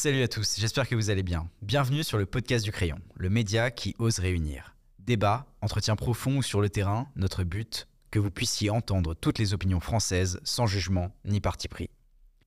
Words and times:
Salut 0.00 0.22
à 0.22 0.28
tous, 0.28 0.54
j'espère 0.60 0.88
que 0.88 0.94
vous 0.94 1.10
allez 1.10 1.24
bien. 1.24 1.48
Bienvenue 1.60 2.04
sur 2.04 2.18
le 2.18 2.24
podcast 2.24 2.64
du 2.64 2.70
crayon, 2.70 3.00
le 3.16 3.30
média 3.30 3.72
qui 3.72 3.96
ose 3.98 4.20
réunir. 4.20 4.76
Débat, 5.00 5.46
entretien 5.60 5.96
profond 5.96 6.36
ou 6.36 6.42
sur 6.44 6.60
le 6.60 6.68
terrain, 6.68 7.08
notre 7.16 7.42
but, 7.42 7.88
que 8.12 8.20
vous 8.20 8.30
puissiez 8.30 8.70
entendre 8.70 9.16
toutes 9.16 9.40
les 9.40 9.54
opinions 9.54 9.80
françaises 9.80 10.38
sans 10.44 10.68
jugement 10.68 11.16
ni 11.24 11.40
parti 11.40 11.66
pris. 11.66 11.90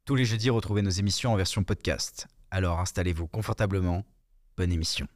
Tous 0.06 0.16
les 0.16 0.24
jeudis, 0.24 0.50
retrouvez 0.50 0.82
nos 0.82 0.92
émissions 0.92 1.34
en 1.34 1.36
version 1.36 1.66
podcast. 1.66 2.28
Alors 2.52 2.80
installez-vous 2.80 3.28
confortablement. 3.28 4.06
Bonne 4.56 4.72
émission. 4.72 5.08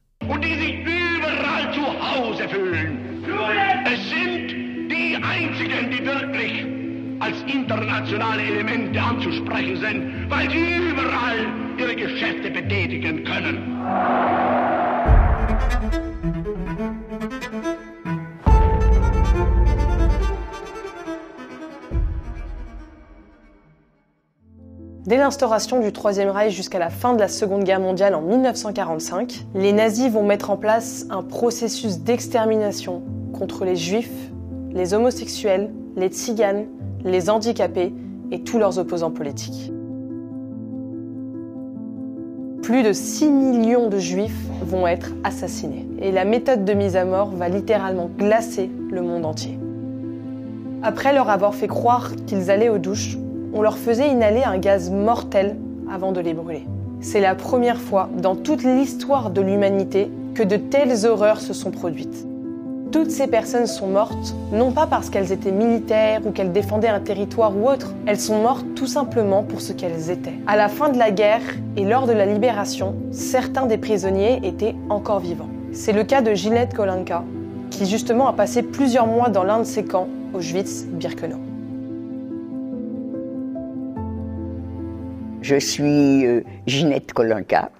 Dès 25.06 25.18
l'instauration 25.18 25.80
du 25.80 25.92
Troisième 25.92 26.30
Reich 26.30 26.54
jusqu'à 26.54 26.78
la 26.78 26.88
fin 26.88 27.12
de 27.12 27.20
la 27.20 27.28
Seconde 27.28 27.64
Guerre 27.64 27.80
mondiale 27.80 28.14
en 28.14 28.22
1945, 28.22 29.46
les 29.54 29.72
nazis 29.72 30.10
vont 30.10 30.24
mettre 30.24 30.50
en 30.50 30.56
place 30.56 31.04
un 31.10 31.22
processus 31.22 31.98
d'extermination 31.98 33.02
contre 33.32 33.66
les 33.66 33.76
juifs, 33.76 34.30
les 34.72 34.94
homosexuels, 34.94 35.70
les 35.94 36.08
tziganes, 36.08 36.66
les 37.04 37.28
handicapés 37.28 37.92
et 38.32 38.42
tous 38.42 38.58
leurs 38.58 38.78
opposants 38.78 39.10
politiques. 39.10 39.72
Plus 42.66 42.82
de 42.82 42.92
6 42.92 43.30
millions 43.30 43.88
de 43.88 43.98
juifs 43.98 44.44
vont 44.60 44.88
être 44.88 45.12
assassinés 45.22 45.86
et 46.00 46.10
la 46.10 46.24
méthode 46.24 46.64
de 46.64 46.72
mise 46.72 46.96
à 46.96 47.04
mort 47.04 47.30
va 47.30 47.48
littéralement 47.48 48.10
glacer 48.18 48.68
le 48.90 49.02
monde 49.02 49.24
entier. 49.24 49.56
Après 50.82 51.12
leur 51.12 51.30
avoir 51.30 51.54
fait 51.54 51.68
croire 51.68 52.10
qu'ils 52.26 52.50
allaient 52.50 52.68
aux 52.68 52.78
douches, 52.78 53.18
on 53.54 53.62
leur 53.62 53.78
faisait 53.78 54.10
inhaler 54.10 54.42
un 54.42 54.58
gaz 54.58 54.90
mortel 54.90 55.54
avant 55.88 56.10
de 56.10 56.20
les 56.20 56.34
brûler. 56.34 56.66
C'est 57.00 57.20
la 57.20 57.36
première 57.36 57.80
fois 57.80 58.10
dans 58.18 58.34
toute 58.34 58.64
l'histoire 58.64 59.30
de 59.30 59.42
l'humanité 59.42 60.10
que 60.34 60.42
de 60.42 60.56
telles 60.56 61.06
horreurs 61.06 61.40
se 61.40 61.52
sont 61.52 61.70
produites. 61.70 62.26
Toutes 62.92 63.10
ces 63.10 63.26
personnes 63.26 63.66
sont 63.66 63.88
mortes, 63.88 64.34
non 64.52 64.70
pas 64.70 64.86
parce 64.86 65.10
qu'elles 65.10 65.32
étaient 65.32 65.50
militaires 65.50 66.20
ou 66.24 66.30
qu'elles 66.30 66.52
défendaient 66.52 66.88
un 66.88 67.00
territoire 67.00 67.56
ou 67.56 67.68
autre, 67.68 67.92
elles 68.06 68.20
sont 68.20 68.40
mortes 68.40 68.64
tout 68.76 68.86
simplement 68.86 69.42
pour 69.42 69.60
ce 69.60 69.72
qu'elles 69.72 70.08
étaient. 70.08 70.34
À 70.46 70.56
la 70.56 70.68
fin 70.68 70.88
de 70.90 70.98
la 70.98 71.10
guerre 71.10 71.42
et 71.76 71.84
lors 71.84 72.06
de 72.06 72.12
la 72.12 72.26
libération, 72.26 72.94
certains 73.10 73.66
des 73.66 73.76
prisonniers 73.76 74.40
étaient 74.44 74.76
encore 74.88 75.18
vivants. 75.18 75.48
C'est 75.72 75.92
le 75.92 76.04
cas 76.04 76.22
de 76.22 76.32
Ginette 76.34 76.74
Kolinka, 76.74 77.24
qui 77.70 77.86
justement 77.86 78.28
a 78.28 78.32
passé 78.32 78.62
plusieurs 78.62 79.08
mois 79.08 79.30
dans 79.30 79.42
l'un 79.42 79.58
de 79.58 79.64
ces 79.64 79.84
camps, 79.84 80.08
Auschwitz-Birkenau. 80.32 81.40
Je 85.42 85.56
suis 85.56 86.24
euh, 86.26 86.42
Ginette 86.66 87.12
Kolinka, 87.12 87.70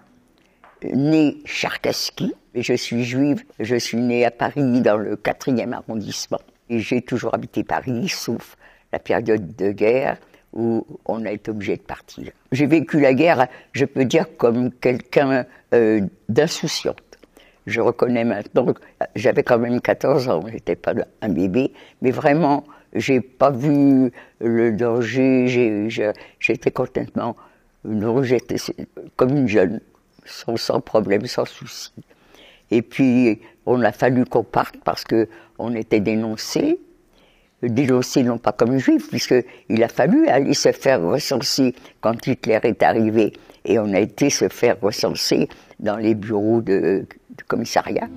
née 0.83 1.39
Charkaski. 1.45 2.35
Je 2.55 2.75
suis 2.75 3.05
juive. 3.05 3.45
Je 3.61 3.77
suis 3.77 3.99
née 3.99 4.25
à 4.25 4.31
Paris 4.31 4.81
dans 4.81 4.97
le 4.97 5.17
4e 5.17 5.73
arrondissement. 5.73 6.41
Et 6.69 6.81
j'ai 6.81 7.03
toujours 7.03 7.35
habité 7.35 7.65
Paris, 7.65 8.09
sauf 8.09 8.57
la 8.93 8.99
période 8.99 9.55
de 9.57 9.73
guerre 9.73 10.19
où 10.53 10.87
on 11.05 11.25
a 11.27 11.31
été 11.31 11.51
obligé 11.51 11.77
de 11.77 11.83
partir. 11.83 12.33
J'ai 12.51 12.67
vécu 12.67 12.99
la 12.99 13.15
guerre, 13.15 13.47
je 13.73 13.85
peux 13.85 14.05
dire, 14.05 14.27
comme 14.37 14.73
quelqu'un 14.73 15.45
euh, 15.75 16.01
d'insouciante. 16.29 17.19
Je 17.67 17.81
reconnais 17.81 18.25
maintenant, 18.25 18.73
j'avais 19.17 19.43
quand 19.43 19.59
même 19.59 19.81
14 19.81 20.29
ans, 20.29 20.45
j'étais 20.51 20.77
pas 20.77 20.95
un 21.21 21.29
bébé, 21.29 21.73
mais 22.01 22.13
vraiment, 22.13 22.65
j'ai 22.95 23.21
pas 23.21 23.51
vu 23.51 24.13
le 24.41 24.71
danger, 24.73 25.89
j'étais 26.39 26.71
complètement, 26.71 27.37
non, 27.85 28.23
j'étais 28.23 28.57
comme 29.17 29.37
une 29.37 29.49
jeune, 29.49 29.81
sans, 30.27 30.81
problème, 30.81 31.27
sans 31.27 31.45
souci. 31.45 31.93
Et 32.71 32.83
puis, 32.83 33.41
on 33.65 33.83
a 33.83 33.93
fallu 33.93 34.25
qu'on 34.25 34.43
parte 34.43 34.77
parce 34.85 35.05
que 35.05 35.29
on 35.59 35.75
était 35.75 36.01
dénoncés, 36.01 36.79
dénoncés 37.63 38.23
non 38.23 38.39
pas 38.39 38.53
comme 38.53 38.79
juifs, 38.79 39.09
puisqu'il 39.09 39.83
a 39.83 39.89
fallu 39.89 40.29
aller 40.29 40.55
se 40.55 40.73
faire 40.73 41.01
recenser 41.03 41.75
quand 42.01 42.27
Hitler 42.27 42.61
est 42.63 42.83
arrivé, 42.83 43.33
et 43.65 43.79
on 43.79 43.93
a 43.95 44.01
été 44.01 44.31
se 44.31 44.49
faire 44.49 44.77
recenser 44.81 45.49
dans 45.81 45.97
les 45.97 46.15
bureaux 46.15 46.61
de, 46.61 47.07
de 47.31 47.43
commissariat. 47.49 48.09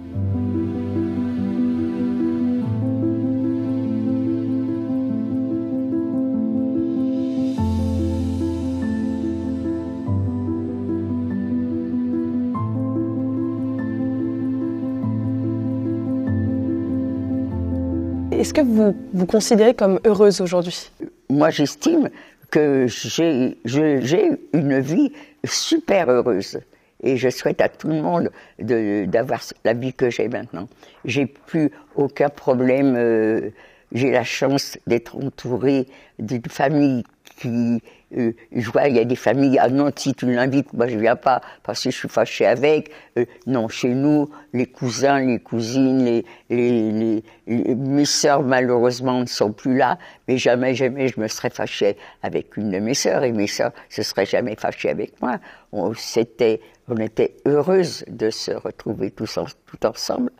Est-ce 18.39 18.53
que 18.53 18.61
vous 18.61 18.95
vous 19.13 19.25
considérez 19.25 19.73
comme 19.73 19.99
heureuse 20.05 20.39
aujourd'hui? 20.39 20.89
Moi, 21.29 21.49
j'estime 21.49 22.09
que 22.49 22.85
j'ai 22.87 24.31
une 24.53 24.79
vie 24.79 25.11
super 25.43 26.09
heureuse. 26.09 26.57
Et 27.03 27.17
je 27.17 27.29
souhaite 27.29 27.59
à 27.59 27.67
tout 27.67 27.89
le 27.89 28.01
monde 28.01 28.29
d'avoir 28.57 29.41
la 29.65 29.73
vie 29.73 29.91
que 29.91 30.09
j'ai 30.09 30.29
maintenant. 30.29 30.69
J'ai 31.03 31.25
plus 31.25 31.69
aucun 31.95 32.29
problème. 32.29 32.95
Euh, 32.95 33.49
j'ai 33.91 34.11
la 34.11 34.23
chance 34.23 34.77
d'être 34.87 35.17
entourée 35.17 35.87
d'une 36.17 36.41
famille 36.49 37.03
qui, 37.41 37.81
euh, 38.17 38.31
je 38.51 38.71
vois, 38.71 38.87
il 38.87 38.95
y 38.95 38.99
a 38.99 39.05
des 39.05 39.15
familles, 39.15 39.59
ah 39.59 39.69
non, 39.69 39.91
si 39.95 40.13
tu 40.15 40.31
l'invites, 40.31 40.73
moi 40.73 40.87
je 40.87 40.97
viens 40.97 41.15
pas 41.15 41.41
parce 41.63 41.83
que 41.83 41.91
je 41.91 41.95
suis 41.97 42.09
fâchée 42.09 42.45
avec. 42.45 42.91
Euh, 43.17 43.25
non, 43.45 43.67
chez 43.67 43.89
nous, 43.89 44.29
les 44.53 44.65
cousins, 44.65 45.19
les 45.19 45.39
cousines, 45.39 46.03
les, 46.03 46.25
les, 46.49 47.23
les, 47.45 47.75
mes 47.75 48.05
sœurs 48.05 48.41
malheureusement 48.41 49.21
ne 49.21 49.25
sont 49.27 49.51
plus 49.51 49.77
là, 49.77 49.99
mais 50.27 50.37
jamais, 50.37 50.73
jamais 50.73 51.07
je 51.07 51.19
me 51.19 51.27
serais 51.27 51.51
fâchée 51.51 51.97
avec 52.23 52.57
une 52.57 52.71
de 52.71 52.79
mes 52.79 52.95
sœurs 52.95 53.23
et 53.23 53.31
mes 53.31 53.47
sœurs 53.47 53.71
se 53.89 54.01
seraient 54.01 54.25
jamais 54.25 54.55
fâchées 54.55 54.89
avec 54.89 55.21
moi. 55.21 55.39
On, 55.71 55.93
c'était, 55.93 56.61
on 56.87 56.97
était 56.97 57.35
heureuses 57.45 58.05
de 58.07 58.31
se 58.31 58.51
retrouver 58.51 59.11
tous 59.11 59.37
tout 59.67 59.85
ensemble. 59.85 60.31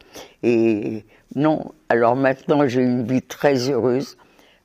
Et 0.41 1.05
non, 1.35 1.71
alors 1.89 2.15
maintenant 2.15 2.67
j'ai 2.67 2.81
une 2.81 3.05
vie 3.05 3.21
très 3.21 3.69
heureuse. 3.69 4.17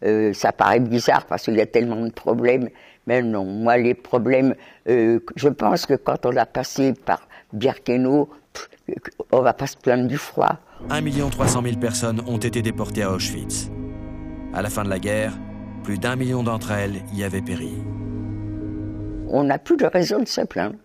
Euh, 0.04 0.32
ça 0.34 0.52
paraît 0.52 0.80
bizarre 0.80 1.24
parce 1.26 1.44
qu'il 1.44 1.56
y 1.56 1.60
a 1.60 1.66
tellement 1.66 2.04
de 2.04 2.10
problèmes, 2.10 2.68
mais 3.06 3.22
non, 3.22 3.44
moi 3.44 3.76
les 3.76 3.94
problèmes, 3.94 4.54
euh, 4.88 5.20
je 5.36 5.48
pense 5.48 5.86
que 5.86 5.94
quand 5.94 6.26
on 6.26 6.36
a 6.36 6.46
passé 6.46 6.94
par 6.94 7.28
Birkenau, 7.52 8.30
on 9.32 9.40
va 9.40 9.52
pas 9.52 9.66
se 9.66 9.76
plaindre 9.76 10.06
du 10.06 10.18
froid. 10.18 10.58
1 10.90 11.30
300 11.30 11.62
000 11.62 11.76
personnes 11.76 12.20
ont 12.26 12.38
été 12.38 12.62
déportées 12.62 13.02
à 13.02 13.12
Auschwitz. 13.12 13.70
À 14.52 14.62
la 14.62 14.70
fin 14.70 14.84
de 14.84 14.90
la 14.90 14.98
guerre, 14.98 15.32
plus 15.82 15.98
d'un 15.98 16.16
million 16.16 16.42
d'entre 16.42 16.72
elles 16.72 17.02
y 17.12 17.24
avaient 17.24 17.42
péri. 17.42 17.72
On 19.28 19.44
n'a 19.44 19.58
plus 19.58 19.76
de 19.76 19.86
raison 19.86 20.18
de 20.18 20.28
se 20.28 20.42
plaindre. 20.42 20.76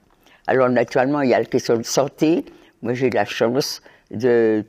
Alors 0.48 0.70
naturellement, 0.70 1.22
il 1.22 1.30
y 1.30 1.34
a 1.34 1.40
la 1.40 1.46
question 1.46 1.78
de 1.78 1.84
santé. 1.84 2.46
Moi, 2.82 2.94
j'ai 2.94 3.10
la 3.10 3.26
chance 3.26 3.82
de 4.12 4.66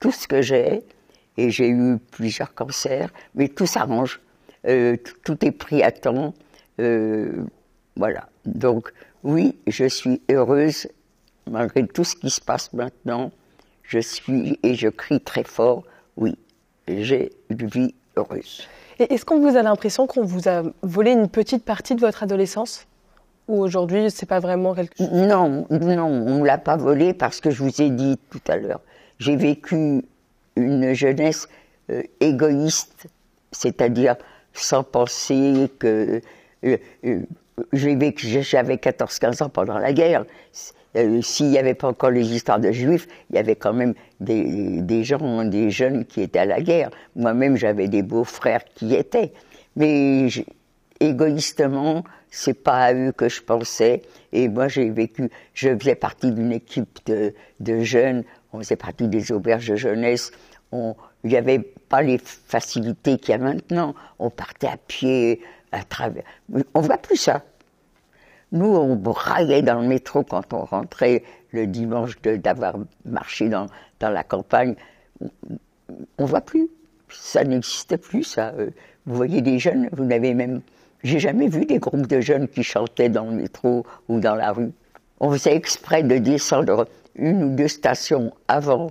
tout 0.00 0.10
ce 0.10 0.26
que 0.26 0.42
j'ai 0.42 0.82
et 1.36 1.50
j'ai 1.50 1.68
eu 1.68 1.98
plusieurs 2.10 2.54
cancers, 2.54 3.10
mais 3.34 3.48
tout 3.48 3.66
s'arrange. 3.66 4.20
Euh, 4.66 4.96
tout 5.24 5.44
est 5.44 5.52
pris 5.52 5.82
à 5.82 5.90
temps. 5.90 6.34
Euh, 6.82 7.44
voilà. 7.96 8.28
Donc, 8.44 8.92
oui, 9.22 9.56
je 9.66 9.84
suis 9.84 10.20
heureuse, 10.30 10.88
malgré 11.50 11.86
tout 11.86 12.04
ce 12.04 12.16
qui 12.16 12.30
se 12.30 12.40
passe 12.40 12.72
maintenant. 12.72 13.30
Je 13.82 13.98
suis, 13.98 14.58
et 14.62 14.74
je 14.74 14.88
crie 14.88 15.20
très 15.20 15.44
fort, 15.44 15.84
oui, 16.16 16.36
j'ai 16.88 17.32
une 17.50 17.66
vie 17.66 17.94
heureuse. 18.16 18.66
Et 18.98 19.12
est-ce 19.12 19.24
qu'on 19.24 19.40
vous 19.40 19.56
a 19.56 19.62
l'impression 19.62 20.06
qu'on 20.06 20.24
vous 20.24 20.48
a 20.48 20.62
volé 20.82 21.12
une 21.12 21.28
petite 21.28 21.64
partie 21.64 21.94
de 21.94 22.00
votre 22.00 22.22
adolescence? 22.22 22.86
Ou 23.48 23.60
aujourd'hui, 23.60 24.10
c'est 24.10 24.26
pas 24.26 24.38
vraiment 24.38 24.74
quelque 24.74 24.96
chose? 24.96 25.10
Non, 25.10 25.66
non, 25.70 26.06
on 26.06 26.38
ne 26.38 26.44
l'a 26.46 26.58
pas 26.58 26.76
volé 26.76 27.12
parce 27.12 27.40
que 27.40 27.50
je 27.50 27.62
vous 27.62 27.82
ai 27.82 27.90
dit 27.90 28.18
tout 28.30 28.40
à 28.48 28.56
l'heure, 28.56 28.80
j'ai 29.18 29.36
vécu 29.36 30.04
une 30.56 30.92
jeunesse 30.92 31.48
euh, 31.90 32.02
égoïste, 32.20 33.06
c'est-à-dire 33.50 34.16
sans 34.52 34.84
penser 34.84 35.70
que 35.78 36.20
euh, 36.64 36.76
euh, 37.04 37.20
j'avais 37.72 38.10
14-15 38.10 39.42
ans 39.42 39.48
pendant 39.48 39.78
la 39.78 39.92
guerre. 39.92 40.24
S'il 41.22 41.48
n'y 41.48 41.58
avait 41.58 41.74
pas 41.74 41.88
encore 41.88 42.10
les 42.10 42.34
histoires 42.34 42.60
de 42.60 42.70
juifs, 42.70 43.08
il 43.30 43.36
y 43.36 43.38
avait 43.38 43.56
quand 43.56 43.72
même 43.72 43.94
des, 44.20 45.04
gens, 45.04 45.44
des 45.44 45.70
jeunes 45.70 46.04
qui 46.04 46.20
étaient 46.20 46.40
à 46.40 46.44
la 46.44 46.60
guerre. 46.60 46.90
Moi-même, 47.16 47.56
j'avais 47.56 47.88
des 47.88 48.02
beaux-frères 48.02 48.62
qui 48.74 48.94
étaient. 48.94 49.32
Mais 49.74 50.28
égoïstement, 51.00 52.04
c'est 52.30 52.54
pas 52.54 52.84
à 52.84 52.94
eux 52.94 53.12
que 53.12 53.28
je 53.28 53.40
pensais. 53.42 54.02
Et 54.32 54.48
moi, 54.48 54.68
j'ai 54.68 54.90
vécu, 54.90 55.30
je 55.54 55.76
faisais 55.78 55.94
partie 55.94 56.30
d'une 56.30 56.52
équipe 56.52 56.98
de, 57.06 57.32
de, 57.60 57.80
jeunes, 57.80 58.24
on 58.52 58.58
faisait 58.58 58.76
partie 58.76 59.08
des 59.08 59.32
auberges 59.32 59.68
de 59.68 59.76
jeunesse. 59.76 60.30
On, 60.72 60.94
il 61.24 61.30
n'y 61.30 61.36
avait 61.36 61.58
pas 61.58 62.02
les 62.02 62.18
facilités 62.18 63.18
qu'il 63.18 63.30
y 63.30 63.34
a 63.34 63.38
maintenant. 63.38 63.94
On 64.18 64.30
partait 64.30 64.66
à 64.68 64.76
pied, 64.76 65.40
à 65.72 65.82
travers. 65.84 66.24
On 66.74 66.80
voit 66.80 66.98
plus 66.98 67.16
ça. 67.16 67.42
Nous, 68.52 68.66
on 68.66 68.96
braillait 68.96 69.62
dans 69.62 69.80
le 69.80 69.88
métro 69.88 70.22
quand 70.22 70.52
on 70.52 70.64
rentrait 70.64 71.24
le 71.52 71.66
dimanche 71.66 72.20
d'avoir 72.20 72.76
marché 73.04 73.48
dans, 73.48 73.66
la 74.00 74.22
campagne. 74.22 74.74
On 76.18 76.24
voit 76.24 76.42
plus. 76.42 76.68
Ça 77.08 77.44
n'existe 77.44 77.96
plus, 77.96 78.24
ça. 78.24 78.52
Vous 79.06 79.16
voyez 79.16 79.40
des 79.40 79.58
jeunes, 79.58 79.88
vous 79.92 80.04
n'avez 80.04 80.34
même 80.34 80.60
j'ai 81.04 81.18
jamais 81.18 81.48
vu 81.48 81.64
des 81.64 81.78
groupes 81.78 82.06
de 82.06 82.20
jeunes 82.20 82.46
qui 82.46 82.62
chantaient 82.62 83.08
dans 83.08 83.24
le 83.24 83.32
métro 83.32 83.84
ou 84.08 84.20
dans 84.20 84.36
la 84.36 84.52
rue. 84.52 84.70
On 85.18 85.32
faisait 85.32 85.56
exprès 85.56 86.04
de 86.04 86.18
descendre 86.18 86.86
une 87.16 87.42
ou 87.42 87.56
deux 87.56 87.68
stations 87.68 88.32
avant 88.46 88.90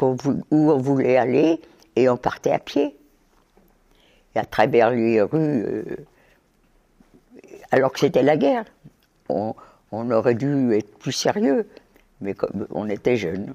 où 0.00 0.16
on 0.50 0.76
voulait 0.76 1.16
aller 1.16 1.60
et 1.96 2.08
on 2.10 2.18
partait 2.18 2.52
à 2.52 2.58
pied. 2.58 2.94
Et 4.34 4.38
à 4.38 4.44
travers 4.44 4.90
les 4.90 5.22
rues, 5.22 5.64
euh, 5.64 5.84
alors 7.76 7.92
que 7.92 8.00
c'était 8.00 8.22
la 8.22 8.36
guerre. 8.36 8.64
On, 9.28 9.54
on, 9.92 10.10
aurait 10.10 10.34
dû 10.34 10.74
être 10.74 10.98
plus 10.98 11.12
sérieux, 11.12 11.68
mais 12.20 12.34
comme 12.34 12.66
on 12.70 12.88
était 12.88 13.16
jeunes. 13.16 13.54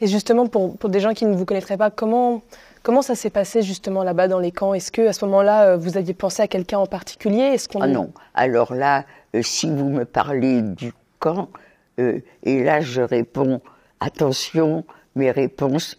Et 0.00 0.06
justement, 0.06 0.46
pour, 0.46 0.76
pour 0.76 0.90
des 0.90 1.00
gens 1.00 1.12
qui 1.12 1.26
ne 1.26 1.34
vous 1.34 1.44
connaîtraient 1.44 1.76
pas, 1.76 1.90
comment 1.90 2.42
Comment 2.82 3.02
ça 3.02 3.14
s'est 3.14 3.30
passé 3.30 3.62
justement 3.62 4.02
là-bas 4.02 4.26
dans 4.26 4.40
les 4.40 4.50
camps? 4.50 4.74
Est-ce 4.74 4.90
que 4.90 5.06
à 5.06 5.12
ce 5.12 5.24
moment-là, 5.26 5.66
euh, 5.66 5.76
vous 5.76 5.96
aviez 5.96 6.14
pensé 6.14 6.42
à 6.42 6.48
quelqu'un 6.48 6.78
en 6.78 6.86
particulier? 6.86 7.42
Est-ce 7.42 7.68
qu'on... 7.68 7.80
Ah 7.80 7.86
non. 7.86 8.12
Alors 8.34 8.74
là, 8.74 9.04
euh, 9.36 9.42
si 9.42 9.70
vous 9.70 9.88
me 9.88 10.04
parlez 10.04 10.62
du 10.62 10.92
camp, 11.20 11.48
euh, 12.00 12.20
et 12.42 12.64
là 12.64 12.80
je 12.80 13.00
réponds 13.00 13.60
attention, 14.00 14.84
mes 15.14 15.30
réponses, 15.30 15.96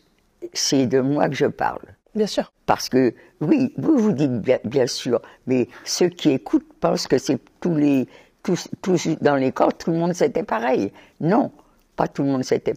c'est 0.52 0.86
de 0.86 1.00
moi 1.00 1.30
que 1.30 1.36
je 1.36 1.46
parle. 1.46 1.86
Bien 2.16 2.28
sûr. 2.28 2.52
Parce 2.65 2.89
que 2.89 3.13
oui, 3.42 3.74
vous 3.77 3.98
vous 3.98 4.13
dites 4.13 4.31
bien, 4.63 4.88
sûr, 4.88 5.21
mais 5.48 5.68
ceux 5.83 6.07
qui 6.07 6.31
écoutent 6.31 6.71
pensent 6.80 7.07
que 7.07 7.18
c'est 7.18 7.39
tous 7.62 9.07
dans 9.21 9.36
les 9.36 9.51
camps, 9.51 9.71
tout 9.71 9.92
le 9.92 9.98
monde 9.98 10.13
c'était 10.13 10.44
pareil. 10.44 10.92
Non, 11.19 11.51
pas 11.95 12.07
tout 12.07 12.24
le 12.24 12.30
monde 12.30 12.44
était, 12.51 12.74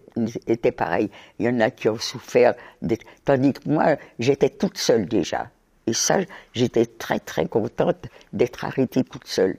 était, 0.47 0.73
pareil. 0.73 1.11
Il 1.39 1.47
y 1.47 1.49
en 1.49 1.61
a 1.61 1.71
qui 1.71 1.89
ont 1.89 1.99
souffert, 1.99 2.55
tandis 3.25 3.53
que 3.53 3.69
moi, 3.69 3.97
j'étais 4.19 4.51
toute 4.51 4.79
seule 4.79 5.07
déjà. 5.07 5.51
Et 5.87 5.93
ça, 5.93 6.19
j'étais 6.53 6.87
très 6.87 7.21
très 7.21 7.47
contente 7.47 8.07
d'être 8.33 8.65
arrêtée 8.65 9.05
toute 9.05 9.27
seule. 9.27 9.57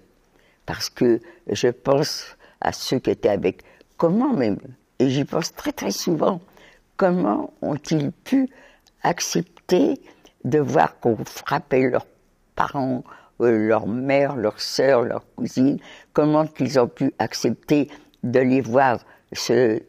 Parce 0.66 0.90
que 0.90 1.22
je 1.50 1.70
pense 1.70 2.36
à 2.60 2.74
ceux 2.74 3.00
qui 3.00 3.12
étaient 3.12 3.30
avec. 3.30 3.64
Comment 3.98 4.34
même, 4.34 4.60
et 5.00 5.10
j'y 5.10 5.26
pense 5.26 5.56
très 5.56 5.72
très 5.72 5.90
souvent, 5.90 6.40
comment 6.98 7.54
ont-ils 7.64 8.12
pu 8.12 8.48
accepter 9.02 10.00
de 10.50 10.60
voir 10.60 11.00
qu'on 11.00 11.18
frappait 11.26 11.90
leurs 11.90 12.08
parents, 12.56 13.04
euh, 13.42 13.68
leur 13.68 13.88
mère, 13.88 14.36
leur 14.36 14.60
sœur, 14.60 15.02
leur 15.04 15.24
cousine, 15.36 15.80
comment 16.14 16.48
qu'ils 16.48 16.80
ont 16.80 16.88
pu 16.88 17.14
accepter 17.20 17.90
de 18.24 18.40
les 18.40 18.62
voir 18.62 19.00
se 19.34 19.82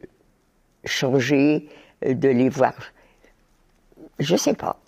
changer, 0.85 1.69
de 2.05 2.29
les 2.29 2.49
voir? 2.49 2.75
Je 4.19 4.35
sais 4.35 4.53
pas. 4.53 4.79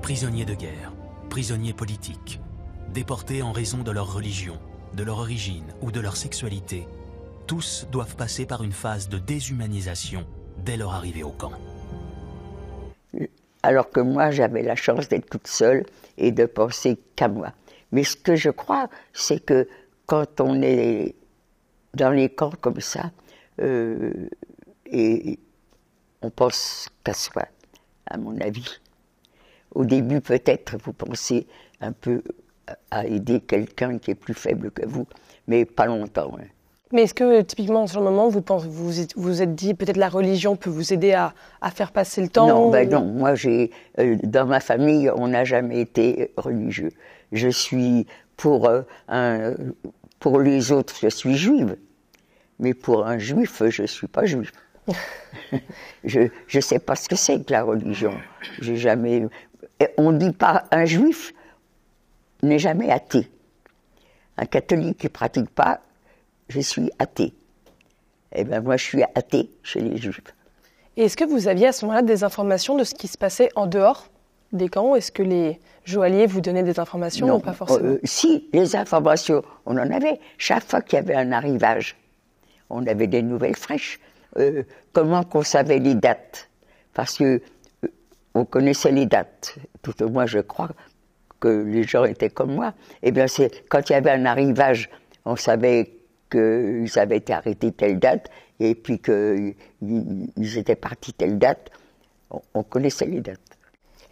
Prisonniers 0.00 0.44
de 0.44 0.54
guerre, 0.54 0.92
prisonniers 1.28 1.74
politiques, 1.74 2.40
déportés 2.94 3.42
en 3.42 3.52
raison 3.52 3.78
de 3.78 3.90
leur 3.90 4.14
religion, 4.14 4.58
de 4.94 5.02
leur 5.02 5.18
origine 5.18 5.66
ou 5.82 5.90
de 5.90 6.00
leur 6.00 6.16
sexualité, 6.16 6.86
tous 7.46 7.86
doivent 7.90 8.16
passer 8.16 8.46
par 8.46 8.62
une 8.62 8.72
phase 8.72 9.08
de 9.08 9.18
déshumanisation 9.18 10.24
dès 10.64 10.76
leur 10.76 10.94
arrivée 10.94 11.22
au 11.22 11.30
camp. 11.30 11.52
Alors 13.68 13.90
que 13.90 14.00
moi, 14.00 14.30
j'avais 14.30 14.62
la 14.62 14.76
chance 14.76 15.10
d'être 15.10 15.28
toute 15.28 15.46
seule 15.46 15.84
et 16.16 16.32
de 16.32 16.46
penser 16.46 16.98
qu'à 17.16 17.28
moi. 17.28 17.52
Mais 17.92 18.02
ce 18.02 18.16
que 18.16 18.34
je 18.34 18.48
crois, 18.48 18.88
c'est 19.12 19.44
que 19.44 19.68
quand 20.06 20.40
on 20.40 20.62
est 20.62 21.14
dans 21.92 22.08
les 22.08 22.30
camps 22.30 22.54
comme 22.62 22.80
ça, 22.80 23.10
euh, 23.60 24.30
et 24.86 25.38
on 26.22 26.30
pense 26.30 26.88
qu'à 27.04 27.12
soi, 27.12 27.42
à 28.06 28.16
mon 28.16 28.40
avis. 28.40 28.80
Au 29.74 29.84
début, 29.84 30.22
peut-être, 30.22 30.78
vous 30.82 30.94
pensez 30.94 31.46
un 31.82 31.92
peu 31.92 32.22
à 32.90 33.04
aider 33.04 33.42
quelqu'un 33.42 33.98
qui 33.98 34.12
est 34.12 34.14
plus 34.14 34.32
faible 34.32 34.70
que 34.70 34.86
vous, 34.86 35.06
mais 35.46 35.66
pas 35.66 35.84
longtemps. 35.84 36.38
Hein. 36.40 36.46
Mais 36.92 37.02
est-ce 37.02 37.14
que, 37.14 37.42
typiquement, 37.42 37.82
en 37.82 37.86
ce 37.86 37.98
moment, 37.98 38.28
vous 38.28 38.40
pensez, 38.40 38.66
vous 38.68 38.90
vous 39.16 39.42
êtes 39.42 39.54
dit 39.54 39.74
peut-être 39.74 39.98
la 39.98 40.08
religion 40.08 40.56
peut 40.56 40.70
vous 40.70 40.92
aider 40.92 41.12
à, 41.12 41.34
à 41.60 41.70
faire 41.70 41.92
passer 41.92 42.22
le 42.22 42.28
temps 42.28 42.48
Non, 42.48 42.70
ben 42.70 42.88
non. 42.88 43.04
Moi, 43.04 43.34
j'ai 43.34 43.70
euh, 43.98 44.16
dans 44.22 44.46
ma 44.46 44.60
famille, 44.60 45.10
on 45.14 45.28
n'a 45.28 45.44
jamais 45.44 45.80
été 45.80 46.32
religieux. 46.36 46.90
Je 47.32 47.48
suis 47.48 48.06
pour 48.36 48.68
euh, 48.68 48.82
un, 49.08 49.54
pour 50.18 50.40
les 50.40 50.72
autres, 50.72 50.94
je 51.00 51.08
suis 51.08 51.36
juive. 51.36 51.76
Mais 52.58 52.74
pour 52.74 53.06
un 53.06 53.18
juif, 53.18 53.62
je 53.68 53.82
ne 53.82 53.86
suis 53.86 54.08
pas 54.08 54.24
juif. 54.24 54.52
je 56.04 56.28
ne 56.54 56.60
sais 56.60 56.78
pas 56.78 56.96
ce 56.96 57.08
que 57.08 57.16
c'est 57.16 57.44
que 57.44 57.52
la 57.52 57.62
religion. 57.62 58.14
J'ai 58.60 58.76
jamais. 58.76 59.26
On 59.96 60.10
ne 60.12 60.18
dit 60.18 60.32
pas 60.32 60.64
un 60.70 60.86
juif 60.86 61.34
n'est 62.42 62.58
jamais 62.58 62.90
athée. 62.90 63.30
Un 64.36 64.46
catholique 64.46 64.98
qui 64.98 65.06
ne 65.06 65.12
pratique 65.12 65.50
pas, 65.50 65.80
je 66.48 66.60
suis 66.60 66.90
athée. 66.98 67.34
Eh 68.34 68.44
bien, 68.44 68.60
moi, 68.60 68.76
je 68.76 68.84
suis 68.84 69.02
athée 69.14 69.50
chez 69.62 69.80
les 69.80 69.96
juifs. 69.96 70.20
Et 70.96 71.04
est-ce 71.04 71.16
que 71.16 71.24
vous 71.24 71.48
aviez 71.48 71.68
à 71.68 71.72
ce 71.72 71.84
moment-là 71.86 72.02
des 72.02 72.24
informations 72.24 72.76
de 72.76 72.84
ce 72.84 72.94
qui 72.94 73.08
se 73.08 73.16
passait 73.16 73.50
en 73.56 73.66
dehors 73.66 74.08
des 74.52 74.68
camps? 74.68 74.94
Est-ce 74.94 75.12
que 75.12 75.22
les 75.22 75.60
joailliers 75.84 76.26
vous 76.26 76.40
donnaient 76.40 76.62
des 76.62 76.80
informations 76.80 77.26
non, 77.26 77.36
ou 77.36 77.40
pas 77.40 77.52
forcément? 77.52 77.88
euh, 77.88 78.00
Si, 78.04 78.48
les 78.52 78.76
informations, 78.76 79.42
on 79.64 79.76
en 79.78 79.90
avait. 79.90 80.18
Chaque 80.38 80.64
fois 80.64 80.82
qu'il 80.82 80.96
y 80.96 81.00
avait 81.00 81.14
un 81.14 81.32
arrivage, 81.32 81.96
on 82.68 82.86
avait 82.86 83.06
des 83.06 83.22
nouvelles 83.22 83.56
fraîches. 83.56 84.00
Euh, 84.36 84.62
comment 84.92 85.22
qu'on 85.22 85.42
savait 85.42 85.78
les 85.78 85.94
dates? 85.94 86.50
Parce 86.92 87.16
que 87.16 87.40
euh, 87.84 87.88
on 88.34 88.44
connaissait 88.44 88.90
les 88.92 89.06
dates. 89.06 89.54
Tout 89.82 90.02
au 90.02 90.08
moins, 90.08 90.26
je 90.26 90.40
crois 90.40 90.70
que 91.40 91.48
les 91.48 91.84
gens 91.84 92.04
étaient 92.04 92.28
comme 92.30 92.54
moi. 92.54 92.74
Eh 93.02 93.12
bien, 93.12 93.26
c'est 93.28 93.66
quand 93.68 93.88
il 93.88 93.92
y 93.92 93.96
avait 93.96 94.10
un 94.10 94.26
arrivage, 94.26 94.90
on 95.24 95.36
savait 95.36 95.92
qu'ils 96.30 96.98
avaient 96.98 97.16
été 97.16 97.32
arrêtés 97.32 97.72
telle 97.72 97.98
date, 97.98 98.30
et 98.60 98.74
puis 98.74 98.98
qu'ils 98.98 99.54
étaient 100.58 100.76
partis 100.76 101.12
telle 101.12 101.38
date. 101.38 101.70
On, 102.54 102.62
connaissait 102.62 103.06
les 103.06 103.20
dates. 103.20 103.40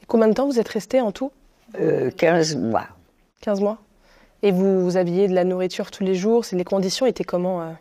Et 0.03 0.07
combien 0.07 0.29
de 0.29 0.33
temps 0.33 0.47
vous 0.47 0.59
êtes 0.59 0.69
resté 0.69 1.01
en 1.01 1.13
tout? 1.13 1.33
Euh, 1.79 2.11
15 2.11 2.57
mois. 2.57 2.89
15 3.43 3.61
mois 3.61 3.79
Et 4.43 4.53
vous, 4.53 4.83
vous 4.83 4.97
aviez 4.97 5.29
de 5.29 5.35
la 5.35 5.45
nourriture 5.45 5.91
tous 5.91 6.03
les 6.03 6.15
jours 6.15 6.45
Les 6.53 6.65
conditions 6.65 7.05
étaient 7.05 7.25
comment 7.25 7.61
euh? 7.61 7.73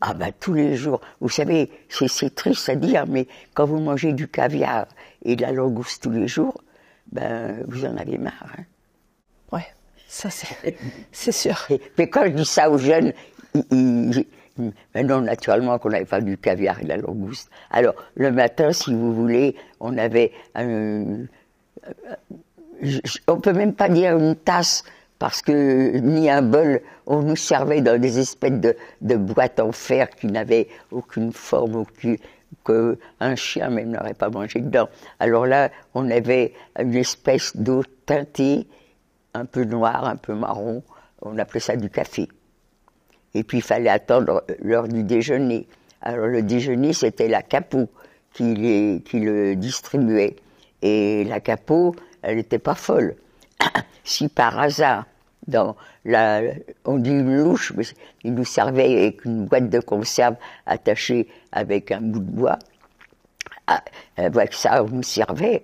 Ah 0.00 0.14
ben 0.14 0.32
tous 0.38 0.52
les 0.52 0.76
jours. 0.76 1.00
Vous 1.20 1.28
savez, 1.28 1.72
c'est 1.88 2.32
triste 2.32 2.68
à 2.68 2.76
dire, 2.76 3.06
mais 3.08 3.26
quand 3.54 3.66
vous 3.66 3.80
mangez 3.80 4.12
du 4.12 4.28
caviar 4.28 4.86
et 5.24 5.34
de 5.34 5.42
la 5.42 5.50
langouste 5.50 6.04
tous 6.04 6.10
les 6.10 6.28
jours, 6.28 6.62
ben 7.10 7.64
vous 7.66 7.84
en 7.84 7.96
avez 7.96 8.16
marre. 8.16 8.46
Hein. 8.56 8.62
Ouais, 9.50 9.66
ça 10.06 10.28
c'est 10.30 11.32
sûr. 11.32 11.66
mais 11.98 12.08
quand 12.08 12.24
je 12.26 12.30
dis 12.30 12.44
ça 12.44 12.70
aux 12.70 12.78
jeunes, 12.78 13.12
ils, 13.70 14.24
ben 14.94 15.06
non, 15.06 15.20
naturellement 15.20 15.78
qu'on 15.78 15.90
n'avait 15.90 16.04
pas 16.04 16.20
du 16.20 16.36
caviar 16.36 16.80
et 16.80 16.84
de 16.84 16.88
la 16.88 16.96
langouste. 16.96 17.50
Alors, 17.70 17.94
le 18.16 18.32
matin, 18.32 18.72
si 18.72 18.92
vous 18.92 19.14
voulez, 19.14 19.54
on 19.80 19.96
avait 19.98 20.32
un... 20.54 21.26
On 23.26 23.40
peut 23.40 23.52
même 23.52 23.74
pas 23.74 23.88
dire 23.88 24.16
une 24.16 24.36
tasse 24.36 24.84
parce 25.18 25.42
que 25.42 25.98
ni 25.98 26.30
un 26.30 26.42
bol, 26.42 26.80
on 27.06 27.22
nous 27.22 27.36
servait 27.36 27.80
dans 27.80 28.00
des 28.00 28.18
espèces 28.18 28.60
de, 28.60 28.76
de 29.00 29.16
boîtes 29.16 29.58
en 29.58 29.72
fer 29.72 30.10
qui 30.10 30.28
n'avaient 30.28 30.68
aucune 30.92 31.32
forme, 31.32 31.76
aucune, 31.76 32.18
qu'un 32.64 33.36
chien 33.36 33.70
même 33.70 33.90
n'aurait 33.90 34.14
pas 34.14 34.30
mangé 34.30 34.60
dedans. 34.60 34.88
Alors 35.18 35.46
là, 35.46 35.70
on 35.94 36.08
avait 36.10 36.52
une 36.78 36.94
espèce 36.94 37.56
d'eau 37.56 37.82
teintée, 38.06 38.66
un 39.34 39.44
peu 39.44 39.64
noire, 39.64 40.04
un 40.04 40.16
peu 40.16 40.34
marron, 40.34 40.82
on 41.22 41.36
appelait 41.38 41.60
ça 41.60 41.76
du 41.76 41.90
café. 41.90 42.28
Et 43.38 43.44
puis 43.44 43.58
il 43.58 43.62
fallait 43.62 43.88
attendre 43.88 44.42
l'heure 44.60 44.88
du 44.88 45.04
déjeuner. 45.04 45.68
Alors 46.02 46.26
le 46.26 46.42
déjeuner, 46.42 46.92
c'était 46.92 47.28
la 47.28 47.40
capot 47.40 47.88
qui, 48.32 48.52
le 48.52 49.54
distribuait. 49.54 50.34
Et 50.82 51.22
la 51.22 51.38
capot, 51.38 51.94
elle 52.22 52.38
n'était 52.38 52.58
pas 52.58 52.74
folle 52.74 53.14
si 54.04 54.28
par 54.28 54.58
hasard, 54.58 55.06
on 55.54 56.98
dit 56.98 57.10
une 57.10 57.36
louche, 57.36 57.72
mais 57.76 57.84
il 58.24 58.34
nous 58.34 58.44
servait 58.44 59.02
avec 59.02 59.24
une 59.24 59.46
boîte 59.46 59.70
de 59.70 59.78
conserve 59.78 60.34
attachée 60.66 61.28
avec 61.52 61.92
un 61.92 62.00
bout 62.00 62.18
de 62.18 62.30
bois. 62.30 62.58
Ah, 63.68 63.84
avec 64.16 64.52
ça, 64.52 64.82
on 64.82 64.88
nous 64.88 65.02
servait. 65.04 65.62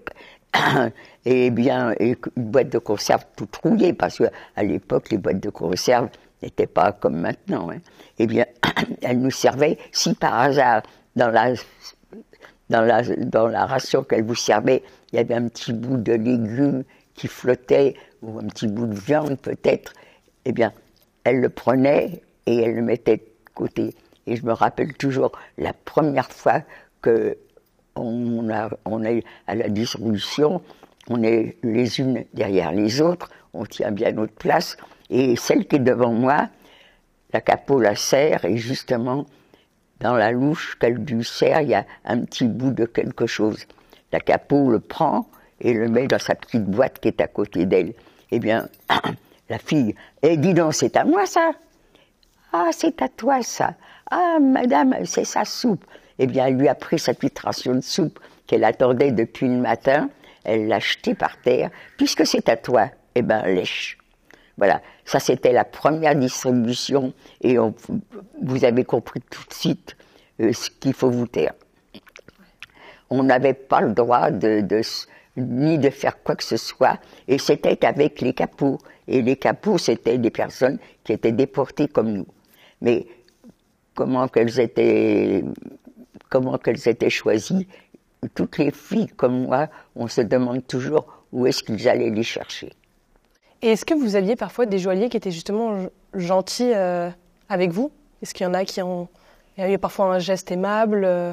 et 1.25 1.51
bien 1.51 1.93
une 1.99 2.15
boîte 2.37 2.69
de 2.69 2.79
conserve 2.79 3.25
toute 3.35 3.57
rouillée, 3.57 3.95
parce 3.95 4.19
qu'à 4.19 4.63
l'époque, 4.63 5.11
les 5.11 5.19
boîtes 5.19 5.41
de 5.41 5.51
conserve 5.51 6.09
n'étaient 6.45 6.67
pas 6.67 6.93
comme 6.93 7.17
maintenant. 7.17 7.71
Hein. 7.71 7.79
Eh 8.19 8.27
bien, 8.27 8.47
elle 9.03 9.21
nous 9.21 9.31
servait, 9.31 9.79
si 9.93 10.15
par 10.15 10.39
hasard, 10.39 10.83
dans 11.17 11.31
la, 11.31 11.55
dans 12.71 12.83
la, 12.83 13.03
dans 13.03 13.49
la 13.49 13.67
ration 13.67 14.03
qu'elle 14.03 14.25
vous 14.25 14.35
servait, 14.35 14.83
il 15.13 15.17
y 15.17 15.19
avait 15.19 15.35
un 15.35 15.49
petit 15.49 15.73
bout 15.73 15.97
de 15.97 16.13
légumes 16.13 16.85
qui 17.15 17.29
flottait, 17.29 17.95
ou 18.23 18.39
un 18.39 18.47
petit 18.47 18.67
bout 18.67 18.87
de 18.87 18.95
viande 18.95 19.39
peut-être, 19.39 19.93
eh 20.45 20.53
bien, 20.53 20.73
elle 21.25 21.41
le 21.41 21.49
prenait 21.49 22.23
et 22.47 22.57
elle 22.57 22.75
le 22.75 22.83
mettait 22.83 23.19
de 23.19 23.51
côté. 23.55 23.95
Et 24.27 24.37
je 24.37 24.45
me 24.45 24.53
rappelle 24.53 24.95
toujours 24.95 25.33
la 25.59 25.73
première 25.73 26.31
fois 26.31 26.63
que 27.03 27.37
on 27.97 28.51
a, 28.51 28.71
on 28.85 29.05
est 29.05 29.23
à 29.47 29.55
la 29.55 29.69
distribution, 29.69 30.63
on 31.09 31.23
est 31.23 31.57
les 31.63 32.01
unes 32.01 32.25
derrière 32.35 32.73
les 32.73 33.01
autres, 33.01 33.29
on 33.55 33.65
tient 33.65 33.91
bien 33.91 34.13
notre 34.13 34.35
place, 34.35 34.77
et 35.11 35.37
celle 35.37 35.67
qui 35.67 35.77
est 35.77 35.81
devant 35.81 36.13
moi, 36.13 36.49
la 37.33 37.41
capot 37.41 37.81
la 37.81 37.97
serre, 37.97 38.45
et 38.45 38.57
justement, 38.57 39.27
dans 40.01 40.17
la 40.17 40.33
louche 40.33 40.77
qu'elle 40.79 40.95
lui 40.95 41.25
serre, 41.25 41.63
il 41.63 41.71
y 41.71 41.75
a 41.75 41.85
un 42.05 42.21
petit 42.21 42.45
bout 42.45 42.73
de 42.73 42.85
quelque 42.85 43.27
chose. 43.27 43.67
La 44.13 44.21
capot 44.21 44.71
le 44.71 44.81
prend 44.81 45.27
et 45.61 45.73
le 45.73 45.89
met 45.89 46.07
dans 46.07 46.19
sa 46.19 46.35
petite 46.35 46.65
boîte 46.65 46.99
qui 47.01 47.09
est 47.09 47.21
à 47.21 47.27
côté 47.27 47.65
d'elle. 47.67 47.95
Eh 48.31 48.39
bien, 48.39 48.69
la 49.49 49.59
fille, 49.59 49.95
eh, 50.23 50.37
dis 50.37 50.55
donc, 50.55 50.75
c'est 50.75 50.97
à 50.97 51.05
moi 51.05 51.27
ça 51.27 51.53
Ah, 52.53 52.71
c'est 52.73 53.01
à 53.03 53.09
toi 53.09 53.43
ça 53.43 53.75
Ah, 54.11 54.39
madame, 54.41 54.95
c'est 55.05 55.25
sa 55.25 55.45
soupe. 55.45 55.85
Eh 56.19 56.27
bien, 56.27 56.47
elle 56.47 56.57
lui 56.57 56.69
a 56.69 56.75
pris 56.75 56.99
sa 56.99 57.15
petite 57.15 57.39
ration 57.41 57.75
de 57.75 57.81
soupe 57.81 58.19
qu'elle 58.47 58.65
attendait 58.65 59.11
depuis 59.11 59.49
le 59.49 59.57
matin, 59.57 60.11
elle 60.45 60.69
l'a 60.69 60.79
jetée 60.79 61.15
par 61.15 61.41
terre. 61.41 61.71
Puisque 61.97 62.27
c'est 62.27 62.49
à 62.49 62.57
toi, 62.57 62.91
eh 63.15 63.23
bien, 63.23 63.43
lèche. 63.43 63.99
Voilà, 64.57 64.81
ça 65.05 65.19
c'était 65.19 65.53
la 65.53 65.65
première 65.65 66.15
distribution 66.15 67.13
et 67.41 67.57
vous 68.43 68.65
avez 68.65 68.85
compris 68.85 69.21
tout 69.21 69.43
de 69.49 69.55
suite 69.55 69.97
euh, 70.41 70.53
ce 70.53 70.71
qu'il 70.71 70.95
faut 70.95 71.11
vous 71.11 71.27
taire. 71.27 71.55
On 73.11 73.25
n'avait 73.25 73.55
pas 73.55 73.81
le 73.81 73.93
droit 73.93 74.31
de, 74.31 74.65
ni 75.37 75.79
de 75.79 75.91
faire 75.91 76.23
quoi 76.23 76.37
que 76.37 76.45
ce 76.45 76.57
soit 76.57 76.99
et 77.27 77.39
c'était 77.39 77.85
avec 77.85 78.21
les 78.21 78.33
capots. 78.33 78.79
Et 79.07 79.23
les 79.23 79.37
capots, 79.37 79.77
c'était 79.77 80.19
des 80.19 80.31
personnes 80.31 80.79
qui 81.03 81.13
étaient 81.13 81.33
déportées 81.33 81.89
comme 81.89 82.13
nous. 82.13 82.27
Mais 82.81 83.07
comment 83.95 84.29
qu'elles 84.29 84.61
étaient, 84.61 85.45
comment 86.31 86.59
qu'elles 86.59 86.89
étaient 86.89 87.11
choisies, 87.11 87.67
toutes 88.35 88.59
les 88.59 88.71
filles 88.71 89.09
comme 89.09 89.43
moi, 89.43 89.69
on 89.95 90.09
se 90.09 90.23
demande 90.23 90.67
toujours 90.67 91.25
où 91.33 91.47
est-ce 91.47 91.63
qu'ils 91.63 91.89
allaient 91.89 92.11
les 92.11 92.23
chercher. 92.23 92.73
Et 93.65 93.69
est-ce 93.69 93.87
que 93.87 93.95
vous 93.95 94.15
aviez 94.15 94.37
parfois 94.37 94.67
des 94.67 94.79
joailliers 94.79 95.09
qui 95.09 95.17
étaient 95.17 95.31
justement 95.31 95.87
gentils 96.13 96.73
euh, 96.75 97.09
avec 97.49 97.71
vous? 97.71 97.91
Est-ce 98.21 98.35
qu'il 98.35 98.45
y 98.45 98.47
en 98.47 98.53
a 98.53 98.67
qui 98.67 98.83
ont 98.83 99.09
il 99.57 99.63
y 99.63 99.65
avait 99.65 99.79
parfois 99.79 100.15
un 100.15 100.19
geste 100.19 100.53
aimable 100.53 101.03
euh, 101.07 101.33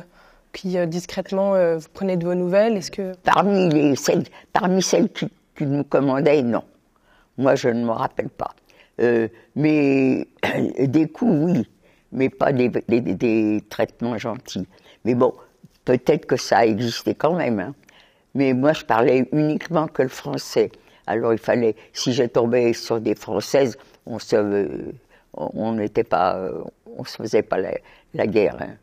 qui 0.53 0.77
euh, 0.77 0.85
discrètement 0.85 1.51
vous 1.75 1.89
prenait 1.93 2.15
de 2.15 2.25
vos 2.25 2.33
nouvelles? 2.33 2.77
Est-ce 2.77 2.89
que 2.89 3.11
parmi 3.23 3.67
les 3.67 3.97
celles, 3.97 4.23
parmi 4.53 4.81
celles 4.81 5.09
qui, 5.09 5.29
nous 5.59 5.83
commandaient, 5.83 6.41
non. 6.41 6.63
Moi, 7.37 7.55
je 7.55 7.67
ne 7.67 7.83
me 7.83 7.91
rappelle 7.91 8.29
pas. 8.29 8.55
mais 9.57 10.25
des 10.79 11.09
coups, 11.09 11.33
oui, 11.33 11.69
mais 12.13 12.29
pas 12.29 12.53
des, 12.53 12.69
des, 12.69 13.61
traitements 13.69 14.17
gentils. 14.17 14.69
Mais 15.03 15.15
bon, 15.15 15.33
peut-être 15.83 16.27
que 16.27 16.37
ça 16.37 16.65
existait 16.65 17.13
quand 17.13 17.33
même. 17.33 17.59
Hein. 17.59 17.75
Mais 18.35 18.53
moi, 18.53 18.71
je 18.71 18.85
parlais 18.85 19.27
uniquement 19.33 19.87
que 19.87 20.03
le 20.03 20.07
français. 20.07 20.71
Alors 21.11 21.33
il 21.33 21.39
fallait, 21.39 21.75
si 21.91 22.13
je 22.13 22.23
tombais 22.23 22.71
sur 22.71 23.01
des 23.01 23.15
Françaises, 23.15 23.77
on 24.05 24.17
se, 24.17 24.91
on 25.33 25.73
n'était 25.73 26.05
pas, 26.05 26.39
on 26.97 27.03
se 27.03 27.17
faisait 27.17 27.41
pas 27.41 27.57
la, 28.13 28.27
guerre. 28.27 28.57
Hein. 28.61 28.75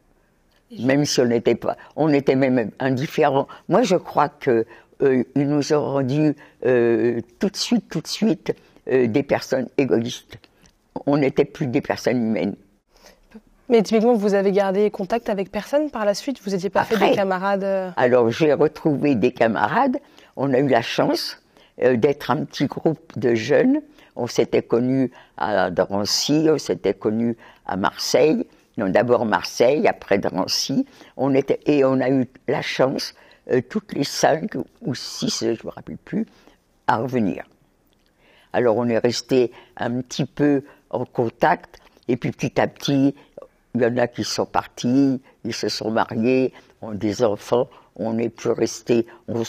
Même 0.80 1.06
si 1.06 1.20
on 1.20 1.24
n'était 1.24 1.54
pas, 1.54 1.78
on 1.96 2.12
était 2.12 2.36
même 2.36 2.70
indifférents. 2.78 3.48
Moi, 3.70 3.82
je 3.82 3.96
crois 3.96 4.28
que 4.28 4.66
euh, 5.00 5.24
ils 5.34 5.48
nous 5.48 5.72
ont 5.72 5.84
rendu 5.92 6.36
euh, 6.66 7.20
tout 7.38 7.48
de 7.48 7.56
suite, 7.56 7.88
tout 7.88 8.02
de 8.02 8.06
suite, 8.06 8.54
euh, 8.90 9.06
des 9.06 9.22
personnes 9.22 9.68
égoïstes. 9.78 10.38
On 11.06 11.16
n'était 11.16 11.46
plus 11.46 11.66
des 11.66 11.80
personnes 11.80 12.18
humaines. 12.18 12.56
Mais 13.70 13.82
typiquement, 13.82 14.14
vous 14.14 14.34
avez 14.34 14.52
gardé 14.52 14.90
contact 14.90 15.30
avec 15.30 15.50
personne 15.50 15.90
par 15.90 16.04
la 16.04 16.12
suite? 16.12 16.42
Vous 16.44 16.50
n'étiez 16.50 16.70
pas 16.70 16.84
fait 16.84 16.98
des 16.98 17.14
camarades 17.14 17.92
Alors, 17.96 18.30
j'ai 18.30 18.52
retrouvé 18.52 19.14
des 19.14 19.30
camarades. 19.30 19.98
On 20.36 20.52
a 20.52 20.58
eu 20.58 20.68
la 20.68 20.82
chance 20.82 21.36
euh, 21.36 21.47
d'être 21.78 22.30
un 22.30 22.44
petit 22.44 22.66
groupe 22.66 23.18
de 23.18 23.34
jeunes. 23.34 23.80
On 24.16 24.26
s'était 24.26 24.62
connus 24.62 25.12
à 25.36 25.70
Drancy, 25.70 26.48
on 26.50 26.58
s'était 26.58 26.94
connus 26.94 27.36
à 27.66 27.76
Marseille. 27.76 28.46
Non, 28.76 28.88
d'abord 28.88 29.24
Marseille, 29.26 29.86
après 29.86 30.18
Drancy. 30.18 30.86
On 31.16 31.34
était, 31.34 31.60
et 31.66 31.84
on 31.84 32.00
a 32.00 32.10
eu 32.10 32.26
la 32.46 32.62
chance, 32.62 33.14
euh, 33.50 33.60
toutes 33.68 33.92
les 33.92 34.04
cinq 34.04 34.54
ou 34.82 34.94
six, 34.94 35.38
je 35.40 35.46
ne 35.46 35.52
me 35.52 35.70
rappelle 35.70 35.96
plus, 35.96 36.26
à 36.86 36.98
revenir. 36.98 37.44
Alors 38.52 38.76
on 38.76 38.88
est 38.88 38.98
resté 38.98 39.52
un 39.76 40.00
petit 40.00 40.24
peu 40.24 40.62
en 40.90 41.04
contact, 41.04 41.80
et 42.08 42.16
puis 42.16 42.30
petit 42.30 42.60
à 42.60 42.66
petit, 42.66 43.14
il 43.74 43.82
y 43.82 43.86
en 43.86 43.96
a 43.98 44.06
qui 44.06 44.24
sont 44.24 44.46
partis, 44.46 45.20
ils 45.44 45.54
se 45.54 45.68
sont 45.68 45.90
mariés, 45.90 46.52
ont 46.80 46.92
des 46.92 47.22
enfants, 47.22 47.68
on 47.96 48.14
n'est 48.14 48.30
plus 48.30 48.50
resté, 48.50 49.06
on, 49.26 49.42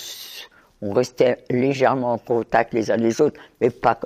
on 0.81 0.93
restait 0.93 1.37
légèrement 1.49 2.13
en 2.13 2.17
contact 2.17 2.73
les 2.73 2.91
uns 2.91 2.97
les 2.97 3.21
autres, 3.21 3.39
mais 3.61 3.69
pas. 3.69 3.99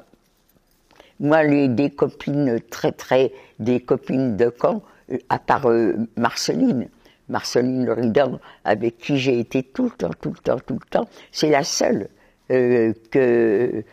Moi, 1.19 1.43
les, 1.43 1.67
des 1.67 1.89
copines 1.89 2.59
très, 2.69 2.91
très. 2.91 3.31
des 3.59 3.79
copines 3.79 4.35
de 4.35 4.49
camp, 4.49 4.81
euh, 5.11 5.17
à 5.29 5.39
part 5.39 5.69
euh, 5.69 5.95
Marceline, 6.17 6.89
Marceline 7.29 7.89
Ridan, 7.89 8.39
avec 8.65 8.97
qui 8.97 9.17
j'ai 9.17 9.39
été 9.39 9.63
tout 9.63 9.85
le 9.85 9.91
temps, 9.91 10.11
tout 10.19 10.31
le 10.31 10.39
temps, 10.39 10.59
tout 10.65 10.73
le 10.73 10.89
temps, 10.89 11.07
c'est 11.31 11.49
la 11.49 11.63
seule 11.63 12.09
euh, 12.51 12.93
que 13.11 13.83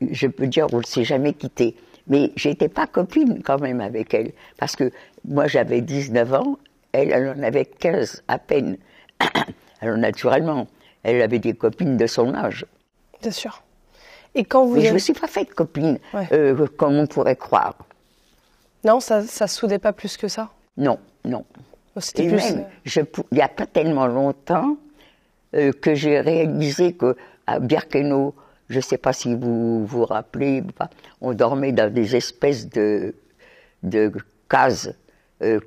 je 0.00 0.26
peux 0.26 0.46
dire, 0.46 0.66
on 0.72 0.78
ne 0.78 0.82
s'est 0.84 1.04
jamais 1.04 1.32
quitté. 1.32 1.76
Mais 2.08 2.32
j'étais 2.36 2.68
pas 2.68 2.86
copine 2.86 3.42
quand 3.42 3.60
même 3.60 3.80
avec 3.80 4.14
elle, 4.14 4.32
parce 4.58 4.76
que 4.76 4.90
moi 5.24 5.46
j'avais 5.46 5.80
19 5.80 6.34
ans, 6.34 6.58
elle, 6.92 7.12
elle 7.12 7.28
en 7.38 7.42
avait 7.42 7.64
15 7.64 8.22
à 8.28 8.38
peine. 8.38 8.76
Alors 9.80 9.96
naturellement, 9.96 10.66
elle 11.06 11.22
avait 11.22 11.38
des 11.38 11.54
copines 11.54 11.96
de 11.96 12.06
son 12.06 12.34
âge. 12.34 12.66
Bien 13.22 13.30
sûr. 13.30 13.62
Et 14.34 14.44
quand 14.44 14.66
vous. 14.66 14.74
Mais 14.74 14.82
je 14.82 14.88
ne 14.88 14.94
me 14.94 14.98
suis 14.98 15.12
pas 15.12 15.28
faite 15.28 15.54
copine, 15.54 15.98
euh, 16.32 16.66
comme 16.76 16.96
on 16.96 17.06
pourrait 17.06 17.36
croire. 17.36 17.76
Non, 18.84 19.00
ça 19.00 19.22
ne 19.22 19.46
soudait 19.46 19.78
pas 19.78 19.92
plus 19.92 20.16
que 20.16 20.28
ça? 20.28 20.50
Non, 20.76 20.98
non. 21.24 21.44
Oh, 21.94 22.00
Et 22.16 22.28
plus, 22.28 22.36
même, 22.36 22.66
euh, 22.96 23.04
il 23.30 23.34
n'y 23.34 23.40
a 23.40 23.48
pas 23.48 23.66
tellement 23.66 24.06
longtemps 24.06 24.76
euh, 25.54 25.72
que 25.72 25.94
j'ai 25.94 26.20
réalisé 26.20 26.94
qu'à 26.94 27.58
Birkenau, 27.60 28.34
je 28.68 28.76
ne 28.76 28.82
sais 28.82 28.98
pas 28.98 29.12
si 29.12 29.34
vous 29.34 29.86
vous 29.86 30.04
rappelez, 30.04 30.62
on 31.20 31.32
dormait 31.32 31.72
dans 31.72 31.92
des 31.92 32.16
espèces 32.16 32.68
de, 32.68 33.14
de 33.82 34.12
cases 34.50 34.90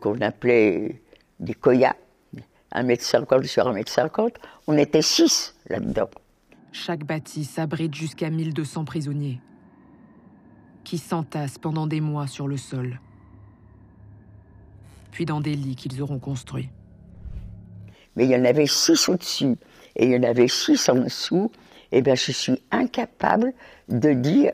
qu'on 0.02 0.20
appelait 0.22 1.02
des 1.40 1.54
koyas. 2.72 2.84
1m50 2.84 3.44
sur 3.46 3.72
1m50, 3.72 4.36
on 4.68 4.78
était 4.78 5.02
6 5.02 5.56
là-dedans. 5.70 6.10
Chaque 6.72 7.04
bâtisse 7.04 7.58
abrite 7.58 7.96
jusqu'à 7.96 8.30
1200 8.30 8.86
prisonniers 8.86 9.40
qui 10.84 10.98
s'entassent 10.98 11.58
pendant 11.58 11.88
des 11.88 12.02
mois 12.02 12.28
sur 12.28 12.48
le 12.48 12.58
sol, 12.58 13.00
puis 15.12 15.26
dans 15.26 15.42
des 15.42 15.56
lits 15.56 15.76
qu'ils 15.76 16.02
auront 16.02 16.20
construits. 16.20 16.70
Mais 18.16 18.26
il 18.26 18.32
y 18.32 18.36
en 18.36 18.46
avait 18.46 18.68
6 18.68 19.10
au-dessus 19.10 19.56
et 19.96 20.06
il 20.06 20.12
y 20.12 20.18
en 20.18 20.24
avait 20.24 20.48
6 20.48 20.90
en 20.90 20.96
dessous. 20.96 21.52
Et 21.92 21.98
eh 21.98 22.02
bien, 22.04 22.14
je 22.14 22.32
suis 22.32 22.62
incapable 22.70 23.52
de 23.88 24.14
dire 24.14 24.52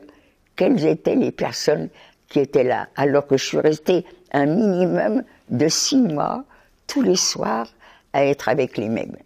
quelles 0.56 0.86
étaient 0.86 1.16
les 1.16 1.32
personnes 1.32 1.90
qui 2.28 2.40
étaient 2.40 2.64
là, 2.64 2.88
alors 2.96 3.26
que 3.26 3.36
je 3.36 3.44
suis 3.44 3.58
restée 3.58 4.06
un 4.32 4.46
minimum 4.46 5.22
de 5.50 5.68
6 5.68 6.00
mois 6.00 6.44
tous 6.86 7.02
les 7.02 7.16
soirs 7.16 7.68
à 8.16 8.24
être 8.24 8.48
avec 8.48 8.78
les 8.78 8.88
mêmes. 8.88 9.16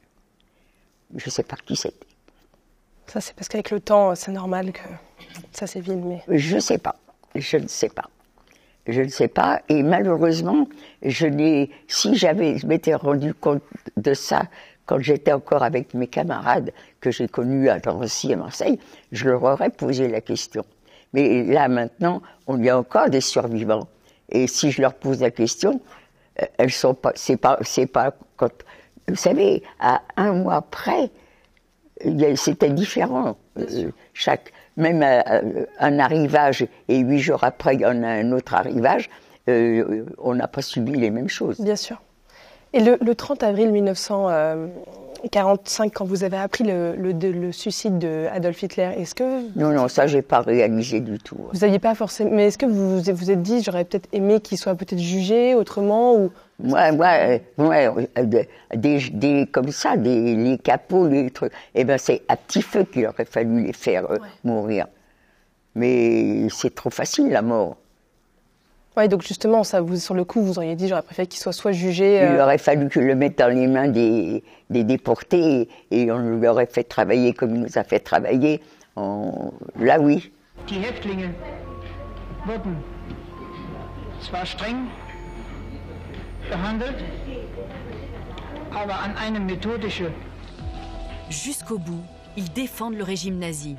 Je 1.15 1.27
ne 1.27 1.31
sais 1.31 1.45
pas 1.45 1.57
qui 1.65 1.77
c'était. 1.77 2.07
Ça, 3.07 3.21
c'est 3.21 3.35
parce 3.35 3.49
qu'avec 3.49 3.71
le 3.71 3.81
temps, 3.81 4.15
c'est 4.15 4.33
normal 4.33 4.73
que 4.73 4.81
ça 5.53 5.67
s'évite, 5.67 5.99
mais... 6.05 6.23
Je 6.29 6.57
ne 6.57 6.61
sais 6.61 6.79
pas. 6.79 6.97
Je 7.35 7.57
ne 7.57 7.69
sais 7.69 7.89
pas. 7.89 8.11
Je 8.87 9.03
ne 9.03 9.09
sais 9.09 9.29
pas. 9.29 9.63
Et 9.69 9.83
malheureusement, 9.83 10.69
je 11.03 11.27
n'ai, 11.27 11.71
si 11.87 12.17
j'avais, 12.17 12.59
je 12.59 12.67
m'étais 12.67 12.95
rendu 12.95 13.33
compte 13.35 13.63
de 13.97 14.15
ça 14.15 14.43
quand 14.87 14.99
j'étais 14.99 15.33
encore 15.33 15.63
avec 15.63 15.95
mes 15.95 16.09
camarades 16.09 16.73
que 17.01 17.13
j'ai 17.13 17.29
connus 17.29 17.69
à 17.69 17.79
Drancy 17.79 18.33
et 18.33 18.37
Marseille, 18.37 18.81
je 19.13 19.29
leur 19.29 19.43
aurais 19.45 19.71
posé 19.71 20.09
la 20.09 20.21
question. 20.21 20.65
Mais 21.13 21.45
là, 21.45 21.69
maintenant, 21.69 22.23
on 22.49 22.61
y 22.61 22.69
a 22.69 22.77
encore 22.77 23.09
des 23.09 23.21
survivants. 23.21 23.87
Et 24.29 24.49
si 24.49 24.73
je 24.73 24.83
leur 24.83 24.95
pose 24.95 25.21
la 25.21 25.31
question, 25.31 25.81
euh, 26.41 26.47
elles 26.59 26.73
sont 26.73 26.95
pas, 26.95 27.13
c'est 27.15 27.37
pas, 27.37 27.59
c'est 27.63 27.87
pas 27.87 28.15
quand 28.37 28.51
vous 29.11 29.17
savez, 29.17 29.63
à 29.79 30.01
un 30.17 30.33
mois 30.33 30.63
près, 30.63 31.11
c'était 32.37 32.71
différent. 32.71 33.37
Euh, 33.59 33.91
chaque, 34.15 34.55
même 34.77 35.03
euh, 35.03 35.67
un 35.79 35.99
arrivage 35.99 36.67
et 36.89 36.97
huit 36.99 37.19
jours 37.19 37.45
après, 37.45 37.75
il 37.75 37.83
y 37.83 37.87
en 37.87 38.03
a 38.03 38.09
un 38.09 38.33
autre 38.33 38.55
arrivage, 38.55 39.11
euh, 39.49 40.07
on 40.19 40.35
n'a 40.35 40.49
pas 40.49 40.63
subi 40.63 40.93
les 40.93 41.11
mêmes 41.11 41.29
choses. 41.29 41.61
Bien 41.61 41.77
sûr. 41.77 42.01
Et 42.73 42.81
le, 42.81 43.15
30 43.15 43.43
avril 43.43 43.73
1945, 43.73 45.93
quand 45.93 46.05
vous 46.05 46.23
avez 46.23 46.37
appris 46.37 46.63
le, 46.63 46.95
le, 46.95 47.51
suicide 47.51 47.99
d'Adolf 47.99 48.63
Hitler, 48.63 48.91
est-ce 48.97 49.17
que... 49.17 49.41
Non, 49.59 49.73
non, 49.73 49.89
ça, 49.89 50.07
j'ai 50.07 50.23
pas 50.23 50.39
réalisé 50.41 51.01
du 51.01 51.19
tout. 51.19 51.37
Vous 51.53 51.59
n'aviez 51.61 51.81
pas 51.81 51.97
forcément... 51.97 52.31
Mais 52.33 52.47
est-ce 52.47 52.59
que 52.59 52.67
vous 52.67 53.01
vous 53.01 53.31
êtes 53.31 53.43
dit, 53.43 53.61
j'aurais 53.61 53.85
peut-être 53.85 54.09
aimé 54.13 54.39
qu'il 54.41 54.57
soit 54.57 54.77
peut-être 54.77 55.01
jugé 55.01 55.57
autrement 55.57 56.15
ou... 56.15 56.31
Moi, 56.63 56.93
moi, 56.93 57.39
moi 57.57 57.77
des, 58.75 59.47
comme 59.51 59.71
ça, 59.71 59.97
des, 59.97 60.35
les 60.37 60.59
capots, 60.59 61.07
les 61.07 61.31
trucs, 61.31 61.53
eh 61.75 61.85
ben, 61.85 61.99
c'est 61.99 62.23
à 62.29 62.37
petit 62.37 62.63
feu 62.63 62.85
qu'il 62.85 63.07
aurait 63.07 63.25
fallu 63.25 63.65
les 63.65 63.73
faire 63.73 64.11
euh, 64.11 64.19
mourir. 64.45 64.87
Mais 65.75 66.49
c'est 66.51 66.75
trop 66.75 66.91
facile, 66.91 67.31
la 67.31 67.43
mort. 67.43 67.77
Oui, 68.97 69.09
donc 69.09 69.23
justement, 69.23 69.63
ça, 69.63 69.81
vous, 69.81 69.97
sur 69.97 70.15
le 70.15 70.25
coup, 70.25 70.43
vous 70.43 70.59
auriez 70.59 70.75
dit, 70.75 70.89
j'aurais 70.89 71.03
préféré 71.03 71.27
qu'il 71.27 71.41
soit 71.41 71.53
soit 71.53 71.73
jugé. 71.73 72.17
Il 72.17 72.37
euh, 72.37 72.43
aurait 72.43 72.59
fallu 72.59 72.89
que 72.89 72.99
le 73.01 73.15
mette 73.15 73.39
dans 73.39 73.55
les 73.55 73.67
mains 73.67 73.89
des, 73.89 74.43
des 74.69 74.85
déportés 74.85 75.69
et 75.91 76.11
on 76.11 76.19
lui 76.19 76.49
aurait 76.49 76.67
fait 76.67 76.85
travailler 76.85 77.33
comme 77.33 77.55
il 77.55 77.61
nous 77.63 77.79
a 77.79 77.85
fait 77.85 78.01
travailler. 78.01 78.61
Là, 78.97 79.99
oui. 80.01 80.33
Die 80.67 80.79
Häftlinge 80.79 81.31
wurden 82.47 82.77
zwar 84.21 84.47
streng 84.47 84.91
behandelt, 86.51 86.97
aber 88.73 88.95
an 88.95 89.15
eine 89.17 89.41
methodische. 89.41 90.11
Jusqu'au 91.31 91.79
bout, 91.79 92.03
ils 92.37 92.53
défendent 92.53 92.97
le 92.97 93.05
régime 93.05 93.39
nazi. 93.39 93.77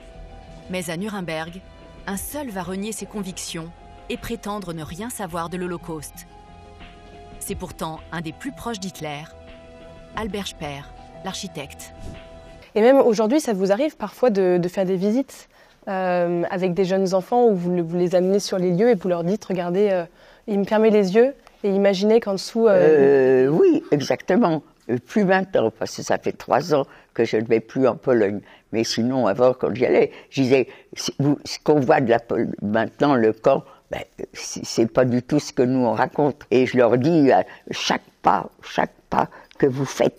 Mais 0.69 0.89
à 0.89 0.95
Nuremberg, 0.95 1.59
un 2.07 2.17
seul 2.17 2.49
va 2.49 2.63
renier 2.63 2.93
ses 2.93 3.05
convictions 3.05 3.69
et 4.09 4.17
prétendre 4.17 4.73
ne 4.73 4.83
rien 4.83 5.09
savoir 5.09 5.49
de 5.49 5.57
l'Holocauste. 5.57 6.27
C'est 7.39 7.55
pourtant 7.55 7.99
un 8.11 8.21
des 8.21 8.31
plus 8.31 8.51
proches 8.51 8.79
d'Hitler, 8.79 9.23
Albert 10.15 10.47
Speer, 10.47 10.83
l'architecte. 11.25 11.93
Et 12.75 12.81
même 12.81 12.99
aujourd'hui, 13.01 13.41
ça 13.41 13.53
vous 13.53 13.71
arrive 13.71 13.97
parfois 13.97 14.29
de, 14.29 14.61
faire 14.69 14.85
des 14.85 14.95
visites 14.95 15.49
euh, 15.89 16.43
avec 16.49 16.73
des 16.73 16.85
jeunes 16.85 17.13
enfants 17.13 17.47
où 17.47 17.55
vous, 17.55 17.97
les 17.97 18.15
amenez 18.15 18.39
sur 18.39 18.57
les 18.57 18.71
lieux 18.71 18.89
et 18.89 18.95
vous 18.95 19.09
leur 19.09 19.25
dites, 19.25 19.43
regardez, 19.43 19.89
euh, 19.91 20.05
il 20.47 20.59
me 20.59 20.65
permet 20.65 20.89
les 20.89 21.15
yeux 21.15 21.33
et 21.63 21.69
imaginez 21.69 22.19
qu'en 22.19 22.33
dessous... 22.33 22.67
Euh, 22.67 23.47
oui, 23.47 23.83
exactement. 23.91 24.63
Plus 25.07 25.23
maintenant, 25.23 25.71
parce 25.71 25.95
que 25.95 26.03
ça 26.03 26.17
fait 26.17 26.31
trois 26.31 26.73
ans 26.73 26.85
que 27.13 27.23
je 27.23 27.37
ne 27.37 27.45
vais 27.45 27.59
plus 27.59 27.87
en 27.87 27.95
Pologne. 27.95 28.41
Mais 28.71 28.83
sinon, 28.83 29.27
avant, 29.27 29.53
quand 29.53 29.73
j'y 29.73 29.85
allais, 29.85 30.11
je 30.29 30.41
disais, 30.41 30.67
ce 30.95 31.59
qu'on 31.63 31.79
voit 31.79 32.01
de 32.01 32.09
la, 32.09 32.19
maintenant, 32.61 33.15
le 33.15 33.33
camp, 33.33 33.63
ben, 33.91 34.01
c'est 34.33 34.91
pas 34.91 35.05
du 35.05 35.21
tout 35.21 35.39
ce 35.39 35.51
que 35.53 35.63
nous 35.63 35.85
on 35.85 35.93
raconte. 35.93 36.43
Et 36.49 36.65
je 36.65 36.77
leur 36.77 36.97
dis, 36.97 37.29
chaque 37.71 38.03
pas, 38.21 38.49
chaque 38.63 38.93
pas 39.09 39.29
que 39.57 39.65
vous 39.65 39.85
faites, 39.85 40.15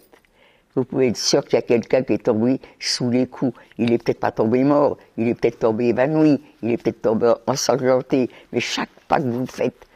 vous 0.75 0.85
pouvez 0.85 1.09
être 1.09 1.17
sûr 1.17 1.45
qu'il 1.45 1.55
y 1.55 1.59
a 1.59 1.63
quelqu'un 1.63 2.03
qui 2.03 2.15
est 2.15 2.25
tombé 2.25 2.61
sous 2.81 3.11
les 3.11 3.27
coups. 3.27 3.59
Il 3.79 3.93
est 3.93 3.99
peut-être 3.99 4.21
pas 4.21 4.31
tombé 4.31 4.65
mort, 4.65 4.97
il 5.19 5.29
est 5.29 5.35
peut-être 5.35 5.59
tombé 5.59 5.87
évanoui, 5.87 6.41
il 6.63 6.71
est 6.71 6.77
peut-être 6.77 7.03
tombé 7.03 7.35
ensanglanté, 7.47 8.31
mais 8.53 8.61
chaque 8.61 8.89
pas 9.09 9.19
que 9.19 9.29
vous 9.29 9.47
faites, 9.47 9.87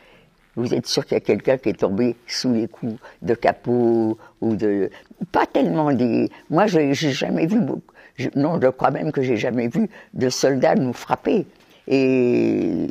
vous 0.57 0.75
êtes 0.75 0.87
sûr 0.87 1.05
qu'il 1.05 1.15
y 1.15 1.19
a 1.19 1.21
quelqu'un 1.21 1.59
qui 1.59 1.69
est 1.69 1.79
tombé 1.81 2.17
sous 2.27 2.53
les 2.53 2.67
coups 2.67 2.95
de 3.23 3.35
capot 3.35 4.19
ou 4.41 4.57
de... 4.57 4.91
Pas 5.31 5.47
tellement 5.47 5.93
des... 5.93 6.31
Moi, 6.51 6.67
j'ai 6.67 6.95
jamais 6.95 7.47
vu 7.47 7.61
beaucoup... 7.61 7.93
Non, 8.35 8.59
je 8.61 8.69
crois 8.69 8.91
même 8.91 9.13
que 9.13 9.21
j'ai 9.21 9.37
jamais 9.37 9.69
vu 9.69 9.91
de 10.15 10.31
soldats 10.31 10.75
nous 10.75 10.95
frapper. 10.95 11.47
Et 11.87 12.89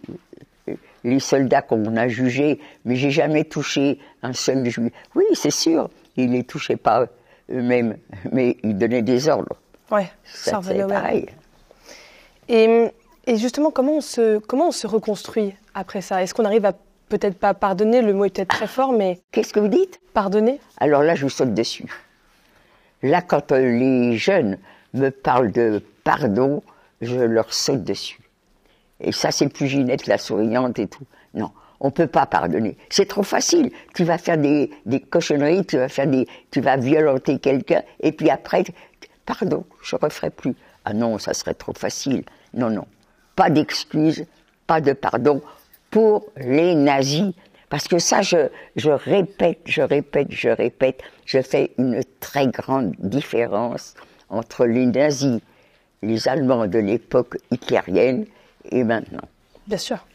les 1.03 1.19
soldats 1.19 1.61
qu'on 1.61 1.95
a 1.97 2.07
jugés, 2.07 2.59
mais 2.85 2.95
j'ai 2.95 3.11
jamais 3.11 3.43
touché 3.43 3.99
un 4.21 4.33
seul 4.33 4.67
juif. 4.69 4.91
Oui, 5.15 5.25
c'est 5.33 5.51
sûr, 5.51 5.89
ils 6.15 6.31
les 6.31 6.43
touchaient 6.43 6.77
pas 6.77 7.07
eux-mêmes, 7.51 7.97
mais 8.31 8.57
ils 8.63 8.77
donnaient 8.77 9.01
des 9.01 9.27
ordres. 9.27 9.55
Ouais, 9.91 10.07
ça 10.23 10.59
c'est 10.63 10.87
pareil. 10.87 11.27
Et, 12.47 12.91
et, 13.27 13.37
justement, 13.37 13.71
comment 13.71 13.97
on 13.97 14.01
se 14.01 14.39
comment 14.39 14.67
on 14.67 14.71
se 14.71 14.87
reconstruit 14.87 15.55
après 15.73 16.01
ça? 16.01 16.21
Est-ce 16.21 16.33
qu'on 16.33 16.45
arrive 16.45 16.65
à 16.65 16.73
peut-être 17.09 17.37
pas 17.37 17.53
pardonner 17.53 18.01
Le 18.01 18.13
mot 18.13 18.25
est 18.25 18.29
peut-être 18.29 18.49
très 18.49 18.67
fort, 18.67 18.93
mais 18.93 19.21
qu'est-ce 19.31 19.53
que 19.53 19.59
vous 19.59 19.67
dites? 19.67 19.99
Pardonner 20.13 20.59
Alors 20.77 21.03
là, 21.03 21.15
je 21.15 21.23
vous 21.23 21.29
saute 21.29 21.53
dessus. 21.53 21.85
Là, 23.03 23.21
quand 23.21 23.51
les 23.51 24.17
jeunes 24.17 24.57
me 24.93 25.09
parlent 25.09 25.51
de 25.51 25.81
pardon, 26.03 26.63
je 27.01 27.19
leur 27.19 27.53
saute 27.53 27.83
dessus. 27.83 28.19
Et 28.99 29.11
ça, 29.11 29.31
c'est 29.31 29.49
plus 29.49 29.67
Ginette, 29.67 30.07
la 30.07 30.17
souriante 30.17 30.79
et 30.79 30.87
tout. 30.87 31.03
Non, 31.33 31.51
on 31.79 31.91
peut 31.91 32.07
pas 32.07 32.25
pardonner. 32.25 32.77
C'est 32.89 33.07
trop 33.07 33.23
facile. 33.23 33.71
Tu 33.93 34.03
vas 34.03 34.17
faire 34.17 34.37
des, 34.37 34.71
des, 34.85 35.01
cochonneries, 35.01 35.65
tu 35.65 35.77
vas 35.77 35.89
faire 35.89 36.07
des, 36.07 36.27
tu 36.51 36.61
vas 36.61 36.77
violenter 36.77 37.39
quelqu'un, 37.39 37.83
et 37.99 38.11
puis 38.11 38.29
après, 38.29 38.63
pardon, 39.25 39.65
je 39.81 39.95
referai 39.95 40.29
plus. 40.29 40.55
Ah 40.85 40.93
non, 40.93 41.17
ça 41.17 41.33
serait 41.33 41.55
trop 41.55 41.73
facile. 41.73 42.23
Non, 42.53 42.69
non. 42.69 42.85
Pas 43.35 43.49
d'excuses, 43.49 44.25
pas 44.65 44.79
de 44.79 44.93
pardon 44.93 45.41
pour 45.95 46.25
les 46.35 46.75
nazis. 46.75 47.31
Parce 47.69 47.87
que 47.87 47.99
ça, 47.99 48.21
je, 48.21 48.49
je 48.75 48.89
répète, 48.89 49.59
je 49.63 49.81
répète, 49.81 50.27
je 50.29 50.49
répète, 50.49 51.01
je 51.25 51.41
fais 51.41 51.71
une 51.77 52.01
très 52.19 52.47
grande 52.47 52.93
différence 52.99 53.93
entre 54.27 54.65
les 54.65 54.87
nazis, 54.87 55.39
les 56.01 56.27
Allemands 56.27 56.67
de 56.67 56.79
l'époque 56.79 57.37
hitlérienne, 57.49 58.25
et 58.71 58.83
maintenant. 58.83 59.23
Bien 59.67 59.77
sûr. 59.77 60.05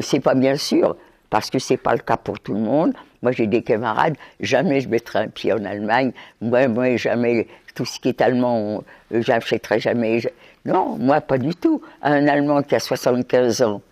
C'est 0.00 0.20
pas 0.20 0.34
bien 0.34 0.56
sûr, 0.56 0.96
parce 1.28 1.50
que 1.50 1.58
c'est 1.58 1.76
pas 1.76 1.92
le 1.92 2.00
cas 2.00 2.16
pour 2.16 2.40
tout 2.40 2.54
le 2.54 2.60
monde. 2.60 2.94
Moi, 3.20 3.32
j'ai 3.32 3.46
des 3.46 3.60
camarades, 3.60 4.16
jamais 4.40 4.80
je 4.80 4.88
mettrai 4.88 5.18
un 5.18 5.28
pied 5.28 5.52
en 5.52 5.66
Allemagne. 5.66 6.12
Moi, 6.40 6.66
moi 6.68 6.96
jamais, 6.96 7.46
tout 7.74 7.84
ce 7.84 8.00
qui 8.00 8.08
est 8.08 8.22
allemand, 8.22 8.82
euh, 9.12 9.20
j'achèterai 9.20 9.80
jamais. 9.80 10.22
Non, 10.64 10.96
moi, 10.96 11.20
pas 11.20 11.36
du 11.36 11.54
tout. 11.54 11.82
Un 12.00 12.26
Allemand 12.26 12.62
qui 12.62 12.74
a 12.74 12.80
75 12.80 13.60
ans, 13.60 13.82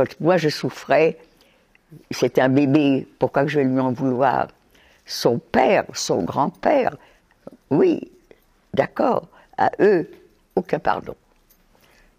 quand 0.00 0.20
moi 0.20 0.36
je 0.38 0.48
souffrais, 0.48 1.18
c'était 2.10 2.40
un 2.40 2.48
bébé, 2.48 3.06
pourquoi 3.18 3.42
que 3.42 3.48
je 3.48 3.60
vais 3.60 3.66
lui 3.66 3.80
en 3.80 3.92
vouloir? 3.92 4.48
Son 5.04 5.38
père, 5.38 5.84
son 5.92 6.22
grand-père, 6.22 6.96
oui, 7.68 8.10
d'accord, 8.72 9.28
à 9.58 9.70
eux, 9.80 10.10
aucun 10.56 10.78
pardon. 10.78 11.14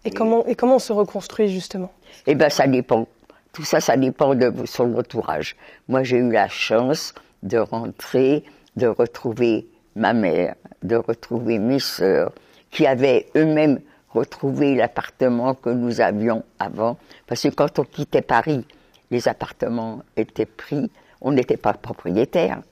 Et 0.04 0.10
comment, 0.10 0.44
et 0.46 0.54
comment 0.54 0.76
on 0.76 0.80
se 0.80 0.92
reconstruit 0.92 1.48
justement? 1.48 1.92
Eh 2.26 2.34
bien, 2.34 2.50
ça 2.50 2.66
dépend. 2.66 3.06
Tout 3.52 3.64
ça, 3.64 3.80
ça 3.80 3.96
dépend 3.96 4.34
de 4.34 4.52
son 4.66 4.96
entourage. 4.96 5.56
Moi, 5.88 6.02
j'ai 6.02 6.18
eu 6.18 6.30
la 6.30 6.48
chance 6.48 7.14
de 7.42 7.58
rentrer, 7.58 8.44
de 8.76 8.86
retrouver 8.86 9.66
ma 9.96 10.12
mère, 10.12 10.54
de 10.82 10.96
retrouver 10.96 11.58
mes 11.58 11.80
sœurs, 11.80 12.32
qui 12.70 12.86
avaient 12.86 13.26
eux-mêmes 13.36 13.80
retrouvé 14.12 14.74
l'appartement 14.74 15.54
que 15.54 15.70
nous 15.70 16.00
avions 16.00 16.44
avant. 16.58 16.98
Parce 17.26 17.42
que 17.42 17.48
quand 17.48 17.78
on 17.78 17.84
quittait 17.84 18.22
Paris, 18.22 18.66
les 19.10 19.28
appartements 19.28 20.02
étaient 20.16 20.46
pris. 20.46 20.90
On 21.20 21.32
n'était 21.32 21.56
pas 21.56 21.74
propriétaire, 21.74 22.62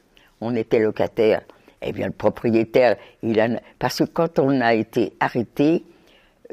on 0.40 0.56
était 0.56 0.80
locataire. 0.80 1.42
Eh 1.82 1.92
bien, 1.92 2.06
le 2.06 2.12
propriétaire, 2.12 2.96
il 3.22 3.40
a... 3.40 3.48
Parce 3.78 3.98
que 3.98 4.04
quand 4.04 4.38
on 4.38 4.60
a 4.60 4.74
été 4.74 5.14
arrêté, 5.20 5.84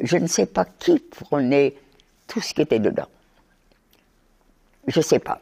je 0.02 0.18
ne 0.18 0.28
sais 0.28 0.46
pas 0.46 0.66
qui 0.66 1.00
prenait 1.00 1.74
tout 2.28 2.40
ce 2.40 2.54
qui 2.54 2.62
était 2.62 2.80
dedans. 2.80 3.08
Je 4.88 5.00
ne 5.00 5.04
sais 5.04 5.20
pas. 5.20 5.42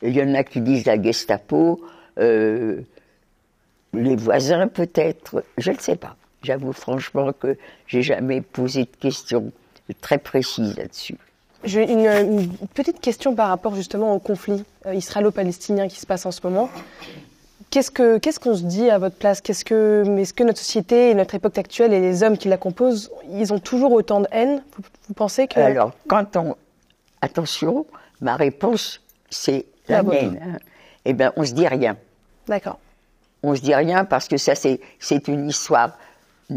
Il 0.00 0.16
y 0.16 0.22
en 0.22 0.34
a 0.34 0.42
qui 0.42 0.60
disent 0.60 0.86
la 0.86 1.00
Gestapo, 1.00 1.80
euh, 2.18 2.80
les 3.92 4.16
voisins 4.16 4.66
peut-être, 4.68 5.44
je 5.58 5.70
ne 5.70 5.78
sais 5.78 5.96
pas. 5.96 6.16
J'avoue 6.42 6.72
franchement 6.72 7.32
que 7.32 7.56
j'ai 7.86 8.02
jamais 8.02 8.40
posé 8.40 8.82
de 8.82 8.96
questions 8.98 9.52
très 10.00 10.18
précises 10.18 10.76
là-dessus. 10.76 11.16
J'ai 11.64 11.90
une, 11.90 12.48
petite 12.74 13.00
question 13.00 13.34
par 13.34 13.48
rapport 13.48 13.76
justement 13.76 14.14
au 14.14 14.18
conflit 14.18 14.64
euh, 14.86 14.94
israélo-palestinien 14.94 15.86
qui 15.86 16.00
se 16.00 16.06
passe 16.06 16.26
en 16.26 16.32
ce 16.32 16.40
moment. 16.42 16.68
Qu'est-ce 17.70 17.90
qu'on 18.38 18.54
se 18.54 18.64
dit 18.64 18.90
à 18.90 18.98
votre 18.98 19.16
place? 19.16 19.40
Qu'est-ce 19.40 19.64
que 19.64 20.04
est-ce 20.18 20.34
que 20.34 20.44
notre 20.44 20.58
société 20.58 21.10
et 21.10 21.14
notre 21.14 21.34
époque 21.34 21.56
actuelle 21.56 21.94
et 21.94 22.00
les 22.00 22.22
hommes 22.22 22.36
qui 22.36 22.48
la 22.48 22.58
composent, 22.58 23.10
ils 23.30 23.52
ont 23.52 23.58
toujours 23.58 23.92
autant 23.92 24.20
de 24.20 24.26
haine? 24.30 24.62
Vous, 25.08 25.14
pensez 25.14 25.46
que 25.46 25.58
Alors, 25.58 25.92
quand 26.06 26.36
on 26.36 26.56
attention, 27.22 27.86
ma 28.20 28.36
réponse 28.36 29.00
c'est 29.30 29.64
la 29.88 30.00
haine. 30.00 30.38
Hein. 30.42 30.58
Eh 31.06 31.14
bien, 31.14 31.32
on 31.36 31.44
se 31.44 31.52
dit 31.52 31.66
rien. 31.66 31.96
D'accord. 32.46 32.78
On 33.42 33.54
se 33.54 33.62
dit 33.62 33.74
rien 33.74 34.04
parce 34.04 34.28
que 34.28 34.36
ça 34.36 34.54
c'est 34.54 34.80
c'est 34.98 35.28
une 35.28 35.48
histoire 35.48 35.96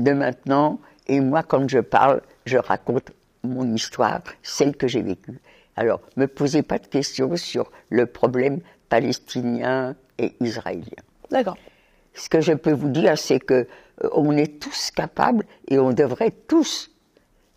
de 0.04 0.12
maintenant 0.12 0.80
et 1.08 1.20
moi 1.20 1.44
quand 1.44 1.68
je 1.70 1.80
parle, 1.80 2.22
je 2.46 2.58
raconte 2.58 3.12
mon 3.44 3.74
histoire, 3.74 4.22
celle 4.44 4.76
que 4.76 4.88
j'ai 4.88 5.02
vécue. 5.02 5.40
Alors, 5.76 6.02
me 6.16 6.28
posez 6.28 6.64
pas 6.64 6.80
de 6.80 6.88
questions 6.88 7.36
sur 7.36 7.72
le 7.90 8.06
problème 8.06 8.60
palestinien 8.90 9.96
et 10.18 10.36
israélien. 10.40 11.04
D'accord. 11.30 11.58
ce 12.14 12.30
que 12.30 12.40
je 12.40 12.54
peux 12.54 12.72
vous 12.72 12.90
dire, 12.90 13.18
c'est 13.18 13.40
que 13.40 13.68
euh, 14.04 14.10
on 14.14 14.38
est 14.38 14.60
tous 14.60 14.92
capables 14.92 15.44
et 15.68 15.80
on 15.80 15.92
devrait 15.92 16.32
tous 16.32 16.92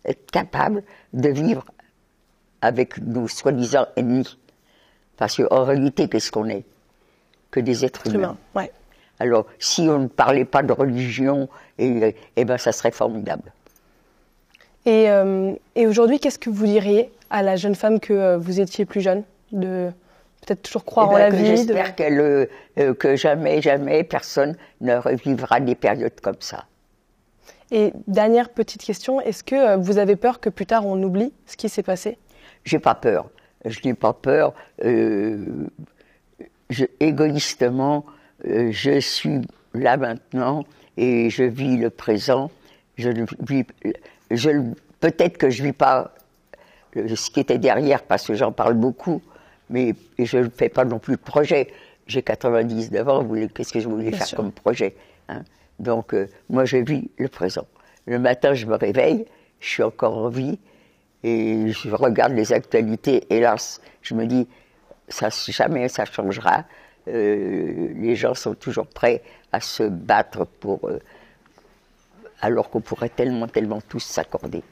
être 0.05 0.29
capables 0.31 0.83
de 1.13 1.29
vivre 1.29 1.65
avec 2.61 2.97
nos 2.97 3.27
soi-disant 3.27 3.85
ennemis. 3.95 4.37
Parce 5.15 5.37
qu'en 5.37 5.63
réalité, 5.63 6.09
qu'est-ce 6.09 6.31
qu'on 6.31 6.49
est? 6.49 6.65
Que 7.51 7.59
des 7.59 7.85
êtres 7.85 8.13
humains. 8.13 8.37
ouais. 8.55 8.71
Alors, 9.19 9.45
si 9.59 9.81
on 9.81 9.99
ne 9.99 10.07
parlait 10.07 10.45
pas 10.45 10.63
de 10.63 10.71
religion, 10.71 11.49
et, 11.77 12.15
eh 12.35 12.45
ben, 12.45 12.57
ça 12.57 12.71
serait 12.71 12.91
formidable. 12.91 13.51
Et, 14.85 15.09
euh, 15.09 15.53
et 15.75 15.87
aujourd'hui, 15.87 16.19
qu'est-ce 16.19 16.39
que 16.39 16.49
vous 16.49 16.65
diriez 16.65 17.11
à 17.29 17.43
la 17.43 17.57
jeune 17.57 17.75
femme 17.75 17.99
que 17.99 18.13
euh, 18.13 18.37
vous 18.37 18.61
étiez 18.61 18.85
plus 18.85 19.01
jeune 19.01 19.23
de 19.51 19.89
peut-être 20.45 20.61
toujours 20.63 20.85
croire 20.85 21.09
Eh 21.11 21.15
en 21.15 21.17
ben, 21.17 21.23
la 21.25 21.31
que 21.31 21.35
vie 21.35 21.45
J'espère 21.47 21.89
de- 21.89 21.95
qu'elle, 21.95 22.47
euh, 22.79 22.93
que 22.93 23.15
jamais, 23.17 23.61
jamais 23.61 24.03
personne 24.05 24.55
ne 24.79 24.95
revivra 24.95 25.59
des 25.59 25.75
périodes 25.75 26.19
comme 26.21 26.39
ça. 26.39 26.63
Et 27.71 27.91
dernière 28.07 28.49
petite 28.49 28.81
question, 28.81 29.19
est-ce 29.21 29.43
que 29.43 29.75
vous 29.77 29.97
avez 29.99 30.15
peur 30.15 30.39
que 30.39 30.49
plus 30.49 30.65
tard 30.65 30.87
on 30.87 31.01
oublie 31.03 31.33
ce 31.45 31.55
qui 31.57 31.67
s'est 31.69 31.83
passé? 31.83 32.17
J'ai 32.63 32.79
pas 32.79 32.95
peur. 32.95 33.29
Je 33.65 33.79
n'ai 33.85 33.93
pas 33.93 34.13
peur. 34.13 34.53
Je- 34.81 36.85
égoïstement, 36.99 38.05
je 38.43 38.99
suis 38.99 39.41
là 39.73 39.97
maintenant 39.97 40.63
et 40.97 41.29
je 41.29 41.43
vis 41.43 41.77
le 41.77 41.89
présent. 41.89 42.51
Je 42.97 43.09
ne 43.09 43.25
vis, 43.47 43.65
je, 44.31 44.49
peut-être 44.99 45.37
que 45.37 45.49
je 45.49 45.63
vis 45.63 45.73
pas 45.73 46.13
euh, 46.97 47.15
ce 47.15 47.29
qui 47.29 47.39
était 47.39 47.57
derrière 47.57 48.03
parce 48.03 48.27
que 48.27 48.33
j'en 48.33 48.51
parle 48.51 48.73
beaucoup, 48.73 49.21
mais 49.69 49.95
je 50.17 50.37
ne 50.39 50.49
fais 50.49 50.69
pas 50.69 50.85
non 50.85 50.99
plus 50.99 51.15
de 51.15 51.21
projet. 51.21 51.67
J'ai 52.07 52.23
99 52.23 53.07
ans, 53.07 53.27
qu'est-ce 53.53 53.71
que 53.71 53.79
je 53.79 53.87
voulais 53.87 54.09
Bien 54.09 54.17
faire 54.17 54.27
sûr. 54.27 54.37
comme 54.37 54.51
projet 54.51 54.95
hein? 55.29 55.43
Donc, 55.79 56.13
euh, 56.13 56.27
moi, 56.49 56.65
je 56.65 56.77
vis 56.77 57.09
le 57.17 57.29
présent. 57.29 57.65
Le 58.05 58.19
matin, 58.19 58.53
je 58.53 58.65
me 58.65 58.75
réveille, 58.75 59.25
je 59.59 59.69
suis 59.69 59.83
encore 59.83 60.17
en 60.17 60.29
vie, 60.29 60.59
et 61.23 61.69
je 61.69 61.89
regarde 61.91 62.33
les 62.33 62.51
actualités, 62.51 63.25
hélas, 63.29 63.79
je 64.01 64.13
me 64.13 64.25
dis, 64.25 64.47
ça, 65.07 65.29
jamais 65.29 65.87
ça 65.87 66.05
changera. 66.05 66.65
Euh, 67.09 67.89
les 67.95 68.15
gens 68.15 68.33
sont 68.35 68.53
toujours 68.53 68.87
prêts 68.87 69.21
à 69.51 69.59
se 69.61 69.83
battre 69.83 70.45
pour. 70.45 70.87
euh, 70.87 70.99
alors 72.41 72.69
qu'on 72.69 72.81
pourrait 72.81 73.09
tellement, 73.09 73.47
tellement 73.47 73.81
tous 73.81 73.99
s'accorder. 73.99 74.63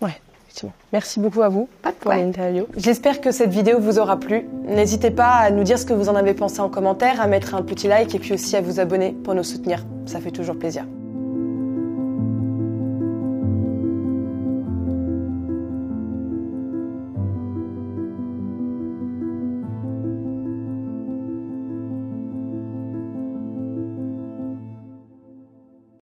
Ouais, 0.00 0.20
effectivement. 0.44 0.74
Merci 0.92 1.20
beaucoup 1.20 1.42
à 1.42 1.48
vous 1.48 1.68
Pas 1.82 1.92
de 1.92 1.96
pour 1.96 2.10
l'interview. 2.10 2.66
J'espère 2.76 3.20
que 3.20 3.30
cette 3.30 3.50
vidéo 3.50 3.78
vous 3.80 3.98
aura 3.98 4.18
plu. 4.18 4.46
N'hésitez 4.64 5.10
pas 5.10 5.30
à 5.36 5.50
nous 5.50 5.62
dire 5.62 5.78
ce 5.78 5.86
que 5.86 5.94
vous 5.94 6.08
en 6.08 6.14
avez 6.14 6.34
pensé 6.34 6.60
en 6.60 6.68
commentaire, 6.68 7.20
à 7.20 7.26
mettre 7.26 7.54
un 7.54 7.62
petit 7.62 7.88
like 7.88 8.14
et 8.14 8.18
puis 8.18 8.34
aussi 8.34 8.56
à 8.56 8.60
vous 8.60 8.80
abonner 8.80 9.12
pour 9.12 9.34
nous 9.34 9.44
soutenir. 9.44 9.84
Ça 10.04 10.20
fait 10.20 10.30
toujours 10.30 10.58
plaisir. 10.58 10.84